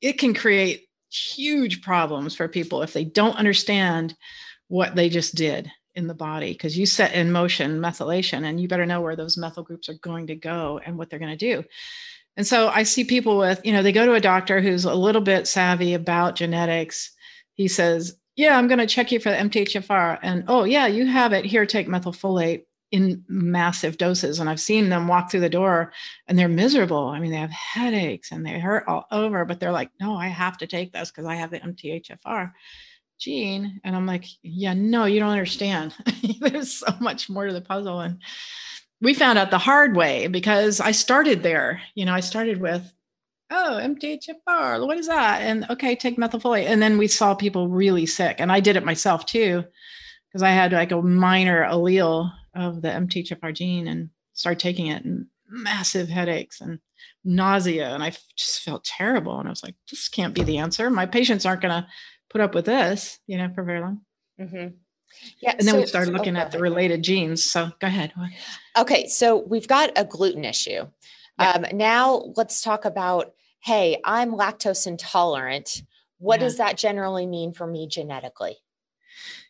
It 0.00 0.14
can 0.14 0.34
create 0.34 0.86
huge 1.10 1.82
problems 1.82 2.36
for 2.36 2.46
people 2.46 2.82
if 2.82 2.92
they 2.92 3.04
don't 3.04 3.36
understand 3.36 4.14
what 4.68 4.94
they 4.94 5.08
just 5.08 5.34
did 5.34 5.70
in 5.96 6.06
the 6.06 6.14
body 6.14 6.52
because 6.52 6.78
you 6.78 6.86
set 6.86 7.14
in 7.14 7.32
motion 7.32 7.80
methylation 7.80 8.44
and 8.44 8.60
you 8.60 8.68
better 8.68 8.86
know 8.86 9.00
where 9.00 9.16
those 9.16 9.36
methyl 9.36 9.62
groups 9.62 9.88
are 9.88 9.94
going 9.94 10.26
to 10.28 10.36
go 10.36 10.80
and 10.84 10.96
what 10.96 11.10
they're 11.10 11.18
going 11.18 11.36
to 11.36 11.36
do. 11.36 11.64
And 12.36 12.46
so 12.46 12.68
I 12.68 12.82
see 12.82 13.04
people 13.04 13.38
with, 13.38 13.60
you 13.64 13.72
know, 13.72 13.82
they 13.82 13.92
go 13.92 14.04
to 14.04 14.12
a 14.12 14.20
doctor 14.20 14.60
who's 14.60 14.84
a 14.84 14.94
little 14.94 15.22
bit 15.22 15.48
savvy 15.48 15.94
about 15.94 16.36
genetics. 16.36 17.12
He 17.54 17.66
says, 17.66 18.16
yeah, 18.36 18.58
I'm 18.58 18.68
going 18.68 18.78
to 18.78 18.86
check 18.86 19.10
you 19.10 19.18
for 19.18 19.30
the 19.30 19.36
MTHFR. 19.36 20.18
And 20.22 20.44
oh, 20.48 20.64
yeah, 20.64 20.86
you 20.86 21.06
have 21.06 21.32
it. 21.32 21.46
Here, 21.46 21.64
take 21.64 21.88
methylfolate 21.88 22.64
in 22.92 23.24
massive 23.28 23.96
doses. 23.96 24.38
And 24.38 24.50
I've 24.50 24.60
seen 24.60 24.90
them 24.90 25.08
walk 25.08 25.30
through 25.30 25.40
the 25.40 25.48
door 25.48 25.92
and 26.28 26.38
they're 26.38 26.48
miserable. 26.48 27.08
I 27.08 27.18
mean, 27.18 27.30
they 27.30 27.38
have 27.38 27.50
headaches 27.50 28.32
and 28.32 28.44
they 28.44 28.58
hurt 28.58 28.84
all 28.86 29.06
over, 29.10 29.46
but 29.46 29.58
they're 29.58 29.72
like, 29.72 29.90
no, 29.98 30.14
I 30.14 30.28
have 30.28 30.58
to 30.58 30.66
take 30.66 30.92
this 30.92 31.10
because 31.10 31.24
I 31.24 31.36
have 31.36 31.50
the 31.50 31.60
MTHFR 31.60 32.52
gene. 33.18 33.80
And 33.84 33.96
I'm 33.96 34.06
like, 34.06 34.24
yeah, 34.42 34.74
no, 34.74 35.04
you 35.04 35.20
don't 35.20 35.30
understand. 35.30 35.94
There's 36.40 36.72
so 36.72 36.94
much 37.00 37.28
more 37.28 37.46
to 37.46 37.52
the 37.52 37.60
puzzle. 37.60 38.00
And 38.00 38.20
we 39.00 39.14
found 39.14 39.38
out 39.38 39.50
the 39.50 39.58
hard 39.58 39.96
way 39.96 40.26
because 40.26 40.80
I 40.80 40.92
started 40.92 41.42
there. 41.42 41.80
You 41.94 42.04
know, 42.04 42.14
I 42.14 42.20
started 42.20 42.60
with 42.60 42.92
oh, 43.50 43.80
MTHFR, 43.82 44.86
what 44.86 44.98
is 44.98 45.06
that? 45.06 45.42
And 45.42 45.66
okay, 45.70 45.94
take 45.94 46.16
methylfolate. 46.16 46.66
And 46.66 46.82
then 46.82 46.98
we 46.98 47.06
saw 47.06 47.34
people 47.34 47.68
really 47.68 48.06
sick. 48.06 48.36
And 48.38 48.50
I 48.50 48.60
did 48.60 48.76
it 48.76 48.84
myself 48.84 49.26
too, 49.26 49.64
because 50.28 50.42
I 50.42 50.50
had 50.50 50.72
like 50.72 50.92
a 50.92 51.00
minor 51.00 51.64
allele 51.64 52.30
of 52.54 52.82
the 52.82 52.88
MTHFR 52.88 53.54
gene 53.54 53.88
and 53.88 54.10
started 54.32 54.58
taking 54.58 54.88
it 54.88 55.04
and 55.04 55.26
massive 55.48 56.08
headaches 56.08 56.60
and 56.60 56.80
nausea. 57.24 57.94
And 57.94 58.02
I 58.02 58.12
just 58.36 58.62
felt 58.62 58.84
terrible. 58.84 59.38
And 59.38 59.48
I 59.48 59.50
was 59.50 59.62
like, 59.62 59.76
this 59.90 60.08
can't 60.08 60.34
be 60.34 60.42
the 60.42 60.58
answer. 60.58 60.90
My 60.90 61.06
patients 61.06 61.46
aren't 61.46 61.62
going 61.62 61.82
to 61.82 61.86
put 62.36 62.44
up 62.44 62.54
with 62.54 62.66
this, 62.66 63.18
you 63.26 63.38
know, 63.38 63.50
for 63.54 63.64
very 63.64 63.80
long. 63.80 64.02
Mm-hmm. 64.38 64.76
Yeah. 65.40 65.52
And 65.52 65.60
then 65.60 65.74
so, 65.74 65.80
we 65.80 65.86
started 65.86 66.12
looking 66.12 66.36
at 66.36 66.50
the 66.50 66.58
related 66.58 67.02
genes. 67.02 67.42
So 67.42 67.70
go 67.80 67.86
ahead. 67.86 68.12
Okay. 68.76 69.06
So 69.08 69.38
we've 69.38 69.66
got 69.66 69.90
a 69.96 70.04
gluten 70.04 70.44
issue. 70.44 70.86
Yeah. 71.40 71.50
Um, 71.52 71.64
now 71.72 72.32
let's 72.36 72.60
talk 72.60 72.84
about 72.84 73.32
hey, 73.62 73.98
I'm 74.04 74.32
lactose 74.32 74.86
intolerant. 74.86 75.82
What 76.18 76.40
yeah. 76.40 76.46
does 76.46 76.58
that 76.58 76.76
generally 76.76 77.26
mean 77.26 77.54
for 77.54 77.66
me 77.66 77.88
genetically? 77.88 78.58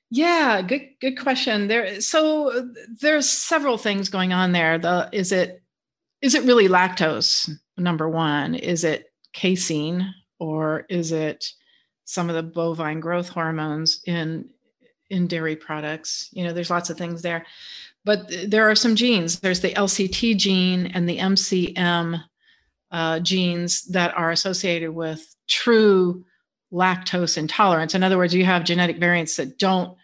Yeah, 0.09 0.63
good 0.63 0.83
good 1.01 1.19
question. 1.19 1.67
There 1.67 2.01
so 2.01 2.71
there's 3.01 3.29
several 3.29 3.79
things 3.79 4.09
going 4.09 4.33
on 4.33 4.53
there. 4.53 4.79
The 4.79 5.09
is 5.13 5.33
it 5.33 5.61
is 6.23 6.37
it 6.37 6.45
really 6.45 6.69
lactose 6.69 7.51
number 7.77 8.09
1? 8.09 8.55
Is 8.55 8.85
it 8.85 9.07
casein 9.33 10.15
or 10.39 10.87
is 10.89 11.11
it 11.11 11.45
some 12.07 12.31
of 12.31 12.35
the 12.35 12.43
bovine 12.43 13.01
growth 13.01 13.29
hormones 13.29 14.01
in 14.07 14.49
in 15.11 15.27
dairy 15.27 15.57
products? 15.57 16.31
You 16.33 16.45
know, 16.45 16.53
there's 16.53 16.71
lots 16.71 16.89
of 16.89 16.97
things 16.97 17.21
there 17.21 17.45
but 18.07 18.33
there 18.47 18.71
are 18.71 18.77
some 18.77 18.95
genes. 18.95 19.41
There's 19.41 19.61
the 19.61 19.75
LCT 19.75 20.37
gene 20.37 20.87
and 20.87 21.09
the 21.09 21.19
MCM 21.19 22.23
uh, 22.93 23.19
genes 23.19 23.83
that 23.87 24.17
are 24.17 24.31
associated 24.31 24.93
with 24.93 25.35
true 25.49 26.25
lactose 26.73 27.37
intolerance. 27.37 27.97
In 27.97 28.05
other 28.05 28.17
words, 28.17 28.33
you 28.33 28.45
have 28.45 28.63
genetic 28.63 28.99
variants 28.99 29.35
that 29.37 29.59
don't 29.59 29.99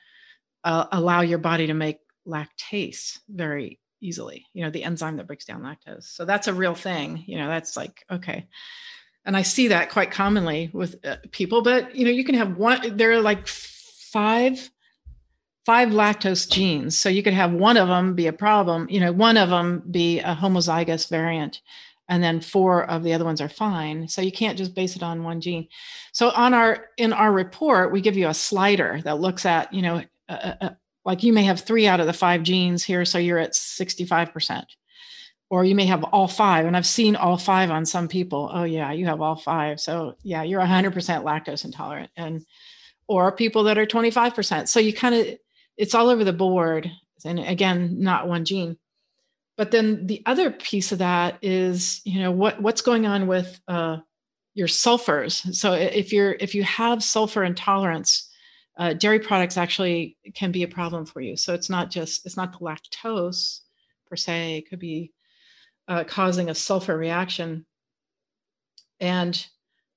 uh, 0.65 0.87
allow 0.91 1.21
your 1.21 1.39
body 1.39 1.69
to 1.69 1.75
make 1.75 2.01
lactase 2.27 3.21
very 3.29 3.79
easily, 4.01 4.47
you 4.53 4.65
know, 4.65 4.71
the 4.71 4.83
enzyme 4.83 5.17
that 5.19 5.29
breaks 5.29 5.45
down 5.45 5.63
lactose. 5.63 6.03
So 6.03 6.25
that's 6.25 6.49
a 6.49 6.55
real 6.55 6.75
thing. 6.75 7.23
You 7.29 7.39
know, 7.39 7.47
that's 7.47 7.77
like, 7.77 8.05
okay. 8.11 8.49
And 9.25 9.37
I 9.37 9.43
see 9.43 9.69
that 9.69 9.91
quite 9.91 10.11
commonly 10.11 10.71
with 10.73 11.05
uh, 11.05 11.17
people, 11.31 11.63
but, 11.63 11.95
you 11.95 12.05
know, 12.05 12.11
you 12.11 12.25
can 12.25 12.35
have 12.35 12.57
one, 12.57 12.97
there 12.97 13.13
are 13.13 13.21
like 13.21 13.47
five 13.47 14.71
five 15.65 15.91
lactose 15.91 16.51
genes. 16.51 16.99
So 16.99 17.09
you 17.09 17.23
could 17.23 17.35
have 17.35 17.53
one 17.53 17.77
of 17.77 17.89
them 17.89 18.15
be 18.15 18.27
a 18.27 18.33
problem, 18.33 18.89
you 18.91 19.01
know, 19.01 19.13
one 19.13 19.37
of 19.37 19.49
them 19.49 19.83
be 19.91 20.19
a 20.21 20.35
homozygous 20.35 21.09
variant, 21.09 21.61
and 22.09 22.23
then 22.23 22.41
four 22.41 22.85
of 22.91 23.05
the 23.05 23.13
other 23.13 23.25
ones 23.25 23.41
are 23.41 23.49
fine. 23.49 24.09
So 24.09 24.23
you 24.23 24.33
can't 24.33 24.59
just 24.59 24.75
base 24.75 24.97
it 24.97 25.03
on 25.03 25.23
one 25.23 25.41
gene. 25.41 25.69
So 26.13 26.31
on 26.31 26.53
our 26.53 26.87
in 26.97 27.13
our 27.13 27.33
report, 27.33 27.93
we 27.93 28.01
give 28.01 28.17
you 28.17 28.29
a 28.29 28.35
slider 28.35 29.01
that 29.05 29.21
looks 29.21 29.47
at, 29.47 29.73
you 29.73 29.83
know, 29.83 30.03
uh, 30.29 30.55
uh, 30.61 30.71
like 31.05 31.23
you 31.23 31.33
may 31.33 31.45
have 31.45 31.61
three 31.61 31.87
out 31.87 32.01
of 32.01 32.07
the 32.07 32.13
five 32.13 32.43
genes 32.43 32.85
here, 32.85 33.05
so 33.05 33.19
you're 33.19 33.39
at 33.39 33.53
65%. 33.53 34.65
Or 35.53 35.67
you 35.67 35.75
may 35.75 35.85
have 35.85 36.03
all 36.03 36.29
five, 36.29 36.65
and 36.65 36.75
I've 36.75 36.87
seen 36.87 37.15
all 37.15 37.37
five 37.37 37.71
on 37.71 37.85
some 37.85 38.09
people. 38.09 38.51
Oh 38.51 38.65
yeah, 38.65 38.91
you 38.93 39.05
have 39.05 39.21
all 39.21 39.37
five. 39.37 39.81
So 39.81 40.15
yeah, 40.23 40.43
you're 40.43 40.63
100% 40.63 40.95
lactose 40.95 41.67
intolerant, 41.67 42.11
and 42.17 42.43
or 43.07 43.37
people 43.37 43.65
that 43.65 43.77
are 43.77 43.85
25%. 43.85 44.67
So 44.67 44.81
you 44.81 44.95
kind 44.95 45.15
of 45.15 45.27
it's 45.77 45.95
all 45.95 46.09
over 46.09 46.25
the 46.25 46.33
board. 46.33 46.91
And 47.27 47.39
again, 47.39 47.97
not 48.01 48.29
one 48.29 48.47
gene. 48.47 48.79
But 49.59 49.73
then 49.73 50.07
the 50.07 50.23
other 50.25 50.51
piece 50.51 50.91
of 50.91 51.01
that 51.01 51.37
is, 51.43 52.01
you 52.05 52.21
know, 52.21 52.31
what 52.31 52.63
what's 52.63 52.81
going 52.81 53.05
on 53.05 53.27
with 53.27 53.61
uh, 53.69 53.99
your 54.55 54.69
sulfurs. 54.69 55.55
So 55.55 55.75
if 55.75 56.15
you're 56.15 56.33
if 56.41 56.55
you 56.55 56.63
have 56.63 57.03
sulfur 57.03 57.45
intolerance, 57.45 58.31
uh, 58.79 58.95
dairy 58.95 59.19
products 59.19 59.59
actually 59.59 60.17
can 60.35 60.51
be 60.51 60.63
a 60.63 60.69
problem 60.69 61.05
for 61.05 61.21
you. 61.21 61.37
So 61.37 61.53
it's 61.53 61.69
not 61.69 61.91
just 61.91 62.25
it's 62.25 62.39
not 62.39 62.53
the 62.53 62.59
lactose 62.59 63.61
per 64.09 64.17
se. 64.17 64.57
It 64.57 64.71
could 64.71 64.79
be 64.79 65.13
uh, 65.89 66.05
causing 66.05 66.51
a 66.51 66.55
sulfur 66.55 66.97
reaction. 66.97 67.67
And 69.01 69.45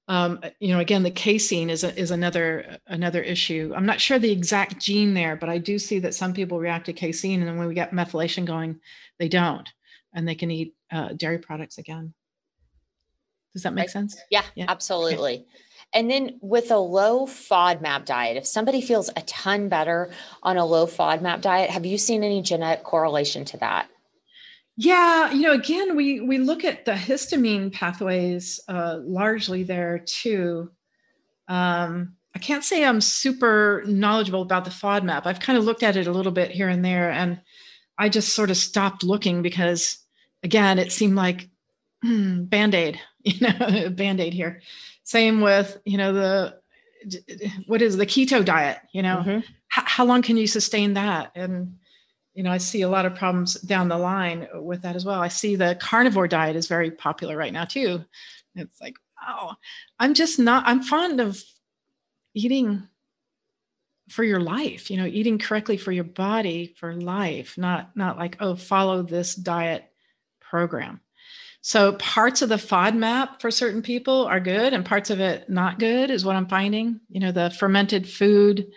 um, 0.08 0.40
you 0.60 0.74
know, 0.74 0.80
again, 0.80 1.02
the 1.02 1.12
casein 1.12 1.70
is 1.70 1.84
a, 1.84 1.98
is 2.00 2.12
another 2.12 2.78
another 2.86 3.22
issue. 3.22 3.74
I'm 3.76 3.88
not 3.88 4.00
sure 4.00 4.20
the 4.20 4.32
exact 4.32 4.80
gene 4.80 5.16
there, 5.16 5.36
but 5.36 5.50
I 5.50 5.58
do 5.58 5.80
see 5.80 6.00
that 6.00 6.14
some 6.14 6.34
people 6.34 6.60
react 6.60 6.86
to 6.86 6.94
casein, 6.94 7.40
and 7.40 7.50
then 7.50 7.58
when 7.58 7.68
we 7.68 7.74
get 7.74 7.92
methylation 7.92 8.46
going, 8.46 8.80
they 9.18 9.28
don't, 9.28 9.68
and 10.14 10.28
they 10.28 10.36
can 10.36 10.52
eat 10.52 10.76
uh, 10.92 11.10
dairy 11.14 11.40
products 11.40 11.80
again. 11.80 12.14
Does 13.54 13.64
that 13.64 13.74
make 13.74 13.90
sense? 13.90 14.16
Yeah, 14.30 14.44
yeah. 14.54 14.66
absolutely. 14.68 15.36
Okay. 15.36 15.46
And 15.94 16.12
then 16.12 16.40
with 16.42 16.72
a 16.72 16.78
low 16.78 17.26
FODMAP 17.26 18.06
diet, 18.06 18.36
if 18.38 18.46
somebody 18.46 18.82
feels 18.82 19.10
a 19.16 19.22
ton 19.22 19.70
better 19.70 20.12
on 20.44 20.58
a 20.58 20.66
low 20.66 20.86
FODMAP 20.86 21.42
diet, 21.42 21.70
have 21.70 21.86
you 21.86 21.98
seen 21.98 22.22
any 22.22 22.42
genetic 22.42 22.84
correlation 22.84 23.46
to 23.46 23.58
that? 23.58 23.88
Yeah, 24.78 25.32
you 25.32 25.42
know, 25.42 25.54
again, 25.54 25.96
we 25.96 26.20
we 26.20 26.38
look 26.38 26.66
at 26.66 26.84
the 26.84 26.94
histamine 26.94 27.72
pathways 27.72 28.60
uh, 28.68 29.00
largely 29.02 29.64
there 29.64 30.00
too. 30.00 30.70
Um, 31.48 32.16
I 32.36 32.40
can't 32.40 32.64
say 32.64 32.84
I'm 32.84 33.00
super 33.00 33.84
knowledgeable 33.88 34.42
about 34.42 34.66
the 34.66 34.72
FODMAP. 34.72 35.26
I've 35.26 35.40
kind 35.40 35.58
of 35.58 35.64
looked 35.64 35.84
at 35.84 35.96
it 35.96 36.08
a 36.08 36.12
little 36.12 36.34
bit 36.34 36.52
here 36.52 36.68
and 36.68 36.84
there, 36.84 37.10
and 37.10 37.40
I 37.98 38.10
just 38.10 38.36
sort 38.36 38.50
of 38.50 38.58
stopped 38.58 39.04
looking 39.04 39.42
because, 39.42 39.98
again, 40.44 40.78
it 40.78 40.92
seemed 40.92 41.16
like 41.16 41.48
hmm, 42.04 42.44
band 42.44 42.76
aid, 42.76 43.00
you 43.24 43.40
know, 43.48 43.90
band 43.92 44.20
aid 44.20 44.34
here. 44.34 44.62
Same 45.04 45.40
with 45.40 45.80
you 45.86 45.98
know 45.98 46.12
the 46.12 46.60
what 47.68 47.82
is 47.82 47.96
the 47.96 48.06
keto 48.06 48.44
diet, 48.44 48.80
you 48.92 49.02
know, 49.02 49.18
mm-hmm. 49.18 49.40
how, 49.68 49.84
how 49.86 50.06
long 50.06 50.22
can 50.22 50.38
you 50.38 50.48
sustain 50.48 50.94
that 50.96 51.32
and 51.36 51.78
you 52.36 52.44
know, 52.44 52.52
I 52.52 52.58
see 52.58 52.82
a 52.82 52.90
lot 52.90 53.06
of 53.06 53.16
problems 53.16 53.54
down 53.62 53.88
the 53.88 53.98
line 53.98 54.48
with 54.56 54.82
that 54.82 54.98
as 54.98 55.06
well. 55.06 55.22
I 55.22 55.30
see 55.30 55.56
the 55.56 55.78
carnivore 55.80 56.28
diet 56.28 56.58
is 56.58 56.68
very 56.68 56.92
popular 56.92 57.38
right 57.38 57.54
now 57.54 57.64
too. 57.64 58.04
It's 58.56 58.82
like, 58.82 58.96
wow, 59.22 59.56
I'm 60.00 60.14
just 60.14 60.38
not, 60.38 60.66
I'm 60.68 60.84
fond 60.84 61.22
of 61.22 61.42
eating 62.34 62.88
for 64.10 64.24
your 64.24 64.42
life, 64.42 64.92
you 64.92 64.98
know, 64.98 65.06
eating 65.06 65.40
correctly 65.40 65.78
for 65.78 65.94
your 65.94 66.04
body 66.04 66.76
for 66.78 66.94
life, 66.94 67.58
not, 67.58 67.96
not 67.96 68.18
like, 68.18 68.36
oh, 68.42 68.56
follow 68.56 69.02
this 69.02 69.34
diet 69.34 69.86
program. 70.42 71.00
So 71.62 71.94
parts 71.94 72.42
of 72.42 72.50
the 72.50 72.56
FODMAP 72.56 73.40
for 73.40 73.50
certain 73.50 73.82
people 73.82 74.26
are 74.26 74.42
good 74.42 74.74
and 74.74 74.86
parts 74.86 75.10
of 75.10 75.22
it 75.22 75.50
not 75.50 75.80
good 75.80 76.12
is 76.12 76.26
what 76.26 76.36
I'm 76.36 76.48
finding. 76.48 77.00
You 77.10 77.22
know, 77.22 77.32
the 77.32 77.50
fermented 77.50 78.08
food 78.08 78.72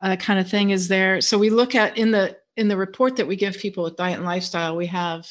uh, 0.00 0.16
kind 0.16 0.38
of 0.38 0.48
thing 0.48 0.70
is 0.70 0.88
there. 0.88 1.20
So 1.20 1.36
we 1.36 1.50
look 1.50 1.74
at 1.74 1.98
in 1.98 2.12
the 2.12 2.36
in 2.56 2.68
the 2.68 2.76
report 2.76 3.16
that 3.16 3.26
we 3.26 3.36
give 3.36 3.58
people 3.58 3.84
with 3.84 3.96
diet 3.96 4.16
and 4.16 4.24
lifestyle, 4.24 4.76
we 4.76 4.86
have 4.86 5.28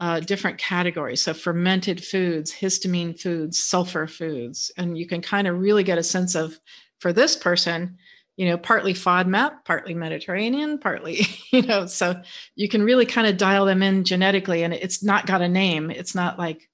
uh, 0.00 0.20
different 0.20 0.58
categories. 0.58 1.22
So 1.22 1.32
fermented 1.32 2.04
foods, 2.04 2.52
histamine 2.52 3.18
foods, 3.18 3.62
sulfur 3.62 4.06
foods, 4.06 4.72
and 4.76 4.98
you 4.98 5.06
can 5.06 5.22
kind 5.22 5.46
of 5.46 5.60
really 5.60 5.84
get 5.84 5.98
a 5.98 6.02
sense 6.02 6.34
of 6.34 6.58
for 6.98 7.12
this 7.12 7.36
person, 7.36 7.96
you 8.36 8.48
know, 8.48 8.58
partly 8.58 8.94
FODMAP, 8.94 9.64
partly 9.64 9.94
Mediterranean, 9.94 10.78
partly, 10.78 11.20
you 11.52 11.62
know, 11.62 11.86
so 11.86 12.20
you 12.56 12.68
can 12.68 12.82
really 12.82 13.06
kind 13.06 13.28
of 13.28 13.36
dial 13.36 13.64
them 13.64 13.82
in 13.82 14.02
genetically, 14.02 14.64
and 14.64 14.74
it's 14.74 15.04
not 15.04 15.26
got 15.26 15.42
a 15.42 15.48
name. 15.48 15.90
It's 15.90 16.14
not 16.14 16.38
like, 16.38 16.68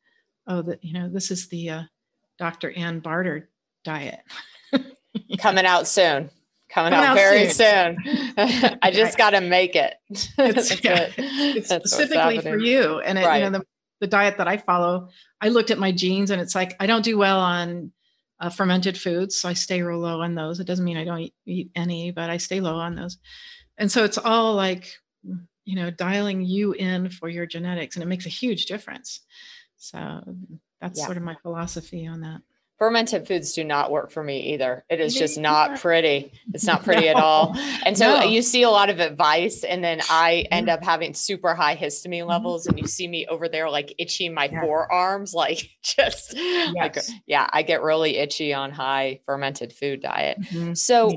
oh, 0.47 0.63
that 0.63 0.83
you 0.83 0.95
know, 0.95 1.11
this 1.11 1.31
is 1.31 1.49
the 1.49 1.71
uh, 1.71 1.83
Dr. 2.39 2.71
Anne 2.71 3.01
Barter 3.01 3.51
diet. 3.85 4.21
Coming 5.39 5.67
out 5.67 5.87
soon 5.89 6.31
coming, 6.69 6.93
out, 6.93 7.05
out, 7.05 7.15
very 7.17 7.49
soon. 7.49 7.97
soon. 8.05 8.35
I 8.83 8.91
just 8.93 9.17
got 9.17 9.31
to 9.31 9.41
make 9.41 9.75
it. 9.77 9.95
It's, 10.39 10.85
yeah, 10.85 11.11
it's 11.17 11.69
specifically 11.69 12.41
for 12.41 12.59
you. 12.59 13.01
And 13.01 13.19
it, 13.19 13.25
right. 13.25 13.43
you 13.43 13.51
know, 13.51 13.59
the, 13.59 13.65
the 14.01 14.07
diet 14.07 14.39
that 14.39 14.49
I 14.49 14.57
follow, 14.57 15.09
I 15.41 15.49
looked 15.49 15.71
at 15.71 15.79
my 15.79 15.93
genes 15.93 16.31
and 16.31 16.41
it's 16.41 16.55
like, 16.55 16.77
I 16.81 16.87
don't 16.87 17.05
do 17.05 17.19
well 17.19 17.41
on 17.41 17.93
uh, 18.41 18.51
fermented 18.51 18.99
foods. 18.99 19.41
So 19.41 19.49
I 19.49 19.55
stay 19.55 19.83
real 19.83 19.99
low 19.99 20.21
on 20.21 20.35
those. 20.35 20.61
It 20.61 20.67
doesn't 20.67 20.85
mean 20.85 20.97
I 20.97 21.05
don't 21.05 21.21
eat, 21.21 21.35
eat 21.47 21.71
any, 21.75 22.11
but 22.11 22.31
I 22.31 22.37
stay 22.37 22.61
low 22.61 22.77
on 22.77 22.95
those. 22.95 23.19
And 23.77 23.91
so 23.91 24.05
it's 24.05 24.19
all 24.19 24.55
like, 24.55 24.93
you 25.65 25.77
know, 25.77 25.91
dialing 25.91 26.45
you 26.45 26.73
in 26.73 27.11
for 27.11 27.29
your 27.29 27.47
genetics 27.47 27.97
and 27.97 28.03
it 28.03 28.07
makes 28.07 28.27
a 28.27 28.31
huge 28.31 28.67
difference. 28.67 29.21
So 29.77 30.23
that's 30.81 30.99
yeah. 30.99 31.05
sort 31.05 31.17
of 31.17 31.23
my 31.23 31.37
philosophy 31.43 32.07
on 32.07 32.21
that 32.21 32.41
fermented 32.79 33.27
foods 33.27 33.53
do 33.53 33.65
not 33.65 33.91
work 33.91 34.11
for 34.11 34.23
me 34.23 34.55
either. 34.55 34.85
It 34.89 35.01
is 35.01 35.15
just 35.15 35.37
not 35.39 35.81
pretty. 35.81 36.33
It's 36.55 36.65
not 36.65 36.85
pretty 36.85 37.07
no. 37.07 37.11
at 37.11 37.17
all. 37.17 37.57
And 37.85 37.99
so 37.99 38.21
no. 38.21 38.25
you 38.25 38.41
see 38.43 38.63
a 38.63 38.71
lot 38.71 38.89
of 38.89 39.01
advice, 39.01 39.65
and 39.65 39.83
then 39.83 40.01
I 40.09 40.47
end 40.51 40.71
up 40.71 40.85
having 40.85 41.15
super 41.15 41.55
high 41.55 41.77
histamine 41.77 42.21
mm-hmm. 42.21 42.31
levels, 42.31 42.67
and 42.67 42.79
you 42.79 42.87
see 42.87 43.09
me 43.09 43.27
over 43.27 43.49
there 43.49 43.69
like 43.69 43.95
itching 43.99 44.33
my 44.33 44.49
yes. 44.51 44.63
forearms, 44.63 45.35
like 45.39 45.69
just 45.83 46.35
yes. 46.37 46.75
like 46.75 46.99
yeah, 47.27 47.49
I 47.53 47.63
get 47.63 47.83
really 47.83 48.17
itchy 48.17 48.55
on 48.55 48.71
high 48.71 49.21
fermented 49.27 49.73
food 49.73 50.01
diet. 50.01 50.41
Mm-hmm. 50.41 50.75
So 50.75 51.11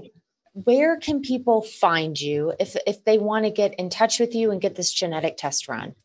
where 0.53 0.97
can 0.97 1.21
people 1.21 1.61
find 1.61 2.19
you 2.19 2.53
if 2.59 2.75
if 2.85 3.05
they 3.05 3.17
want 3.17 3.45
to 3.45 3.51
get 3.51 3.75
in 3.75 3.89
touch 3.89 4.19
with 4.19 4.35
you 4.35 4.51
and 4.51 4.59
get 4.59 4.75
this 4.75 4.91
genetic 4.91 5.37
test 5.37 5.67
run? 5.67 5.95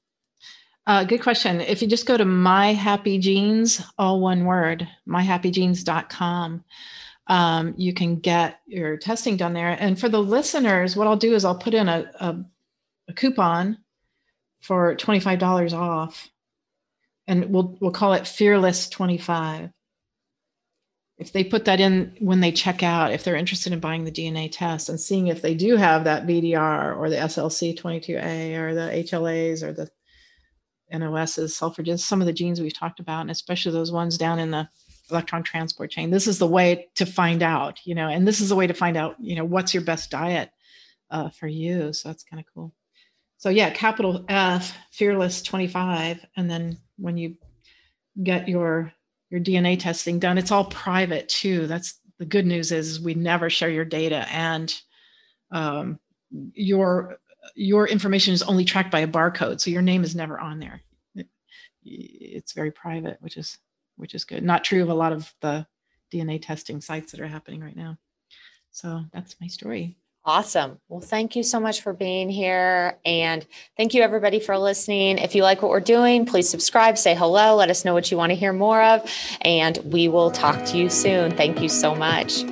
Uh, 0.86 1.02
good 1.02 1.20
question. 1.20 1.60
If 1.60 1.82
you 1.82 1.88
just 1.88 2.06
go 2.06 2.16
to 2.16 2.24
My 2.24 2.72
Happy 2.72 3.18
Genes, 3.18 3.82
all 3.98 4.20
one 4.20 4.44
word, 4.44 4.86
myhappygenes.com, 5.08 6.64
um, 7.26 7.74
you 7.76 7.92
can 7.92 8.20
get 8.20 8.60
your 8.66 8.96
testing 8.96 9.36
done 9.36 9.52
there. 9.52 9.76
And 9.80 9.98
for 9.98 10.08
the 10.08 10.22
listeners, 10.22 10.94
what 10.94 11.08
I'll 11.08 11.16
do 11.16 11.34
is 11.34 11.44
I'll 11.44 11.58
put 11.58 11.74
in 11.74 11.88
a, 11.88 12.08
a, 12.20 12.36
a 13.08 13.12
coupon 13.14 13.78
for 14.60 14.94
$25 14.94 15.72
off 15.72 16.28
and 17.26 17.50
we'll, 17.50 17.76
we'll 17.80 17.90
call 17.90 18.12
it 18.12 18.28
Fearless 18.28 18.88
25. 18.88 19.70
If 21.18 21.32
they 21.32 21.42
put 21.42 21.64
that 21.64 21.80
in 21.80 22.14
when 22.20 22.40
they 22.40 22.52
check 22.52 22.82
out, 22.82 23.10
if 23.10 23.24
they're 23.24 23.36
interested 23.36 23.72
in 23.72 23.80
buying 23.80 24.04
the 24.04 24.12
DNA 24.12 24.50
test 24.52 24.88
and 24.88 25.00
seeing 25.00 25.26
if 25.26 25.42
they 25.42 25.54
do 25.54 25.76
have 25.76 26.04
that 26.04 26.26
VDR 26.26 26.96
or 26.96 27.10
the 27.10 27.16
SLC 27.16 27.76
22A 27.76 28.56
or 28.58 28.74
the 28.74 28.90
HLAs 29.02 29.62
or 29.62 29.72
the 29.72 29.90
NOSs, 30.92 31.56
sulfur, 31.56 31.82
just 31.82 32.06
some 32.06 32.20
of 32.20 32.26
the 32.26 32.32
genes 32.32 32.60
we've 32.60 32.76
talked 32.76 33.00
about, 33.00 33.22
and 33.22 33.30
especially 33.30 33.72
those 33.72 33.92
ones 33.92 34.18
down 34.18 34.38
in 34.38 34.50
the 34.50 34.68
electron 35.10 35.42
transport 35.42 35.90
chain. 35.90 36.10
This 36.10 36.26
is 36.26 36.38
the 36.38 36.46
way 36.46 36.88
to 36.94 37.06
find 37.06 37.42
out, 37.42 37.78
you 37.84 37.94
know, 37.94 38.08
and 38.08 38.26
this 38.26 38.40
is 38.40 38.48
the 38.48 38.56
way 38.56 38.66
to 38.66 38.74
find 38.74 38.96
out, 38.96 39.16
you 39.20 39.36
know, 39.36 39.44
what's 39.44 39.72
your 39.72 39.82
best 39.82 40.10
diet 40.10 40.50
uh, 41.10 41.28
for 41.30 41.46
you. 41.46 41.92
So 41.92 42.08
that's 42.08 42.24
kind 42.24 42.40
of 42.40 42.46
cool. 42.52 42.72
So 43.38 43.50
yeah, 43.50 43.70
capital 43.70 44.24
F, 44.28 44.76
fearless 44.90 45.42
25, 45.42 46.24
and 46.36 46.50
then 46.50 46.78
when 46.96 47.16
you 47.16 47.36
get 48.22 48.48
your 48.48 48.92
your 49.28 49.40
DNA 49.40 49.78
testing 49.78 50.18
done, 50.18 50.38
it's 50.38 50.52
all 50.52 50.64
private 50.66 51.28
too. 51.28 51.66
That's 51.66 52.00
the 52.18 52.24
good 52.24 52.46
news 52.46 52.72
is 52.72 53.00
we 53.00 53.14
never 53.14 53.50
share 53.50 53.70
your 53.70 53.84
data 53.84 54.26
and 54.30 54.74
um, 55.50 55.98
your 56.54 57.18
your 57.54 57.88
information 57.88 58.34
is 58.34 58.42
only 58.42 58.64
tracked 58.64 58.90
by 58.90 59.00
a 59.00 59.08
barcode, 59.08 59.60
so 59.60 59.70
your 59.70 59.82
name 59.82 60.04
is 60.04 60.14
never 60.14 60.38
on 60.38 60.58
there. 60.58 60.82
It, 61.14 61.28
it's 61.84 62.52
very 62.52 62.70
private, 62.70 63.18
which 63.20 63.36
is 63.36 63.58
which 63.96 64.14
is 64.14 64.24
good. 64.24 64.42
Not 64.42 64.64
true 64.64 64.82
of 64.82 64.90
a 64.90 64.94
lot 64.94 65.12
of 65.12 65.32
the 65.40 65.66
DNA 66.12 66.40
testing 66.40 66.80
sites 66.80 67.12
that 67.12 67.20
are 67.20 67.26
happening 67.26 67.60
right 67.60 67.76
now. 67.76 67.98
So 68.70 69.04
that's 69.12 69.36
my 69.40 69.46
story. 69.46 69.96
Awesome. 70.26 70.80
Well, 70.88 71.00
thank 71.00 71.36
you 71.36 71.44
so 71.44 71.60
much 71.60 71.82
for 71.82 71.92
being 71.92 72.28
here. 72.28 72.98
And 73.04 73.46
thank 73.76 73.94
you, 73.94 74.02
everybody, 74.02 74.40
for 74.40 74.58
listening. 74.58 75.18
If 75.18 75.36
you 75.36 75.44
like 75.44 75.62
what 75.62 75.70
we're 75.70 75.78
doing, 75.78 76.26
please 76.26 76.48
subscribe, 76.48 76.98
say 76.98 77.14
hello, 77.14 77.54
let 77.54 77.70
us 77.70 77.84
know 77.84 77.94
what 77.94 78.10
you 78.10 78.16
want 78.16 78.30
to 78.30 78.36
hear 78.36 78.52
more 78.52 78.82
of, 78.82 79.08
and 79.42 79.78
we 79.84 80.08
will 80.08 80.32
talk 80.32 80.64
to 80.66 80.76
you 80.76 80.90
soon. 80.90 81.30
Thank 81.30 81.62
you 81.62 81.68
so 81.68 81.94
much. 81.94 82.42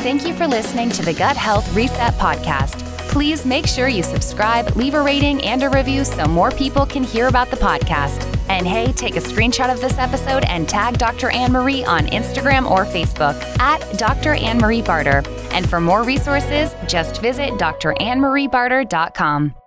Thank 0.00 0.26
you 0.26 0.34
for 0.34 0.46
listening 0.46 0.88
to 0.90 1.02
the 1.02 1.12
Gut 1.12 1.36
Health 1.36 1.70
Reset 1.76 2.14
Podcast. 2.14 2.91
Please 3.12 3.44
make 3.44 3.66
sure 3.66 3.88
you 3.88 4.02
subscribe, 4.02 4.74
leave 4.74 4.94
a 4.94 5.02
rating, 5.02 5.44
and 5.44 5.62
a 5.62 5.68
review 5.68 6.02
so 6.02 6.24
more 6.24 6.50
people 6.50 6.86
can 6.86 7.04
hear 7.04 7.28
about 7.28 7.50
the 7.50 7.58
podcast. 7.58 8.26
And 8.48 8.66
hey, 8.66 8.90
take 8.92 9.16
a 9.16 9.20
screenshot 9.20 9.70
of 9.70 9.82
this 9.82 9.98
episode 9.98 10.44
and 10.44 10.66
tag 10.66 10.96
Dr. 10.96 11.30
Anne 11.30 11.52
Marie 11.52 11.84
on 11.84 12.06
Instagram 12.06 12.70
or 12.70 12.86
Facebook 12.86 13.38
at 13.58 13.80
Dr. 13.98 14.32
Anne 14.32 14.56
Marie 14.56 14.80
Barter. 14.80 15.22
And 15.50 15.68
for 15.68 15.78
more 15.78 16.04
resources, 16.04 16.74
just 16.88 17.20
visit 17.20 17.50
drannmariebarter.com. 17.50 19.61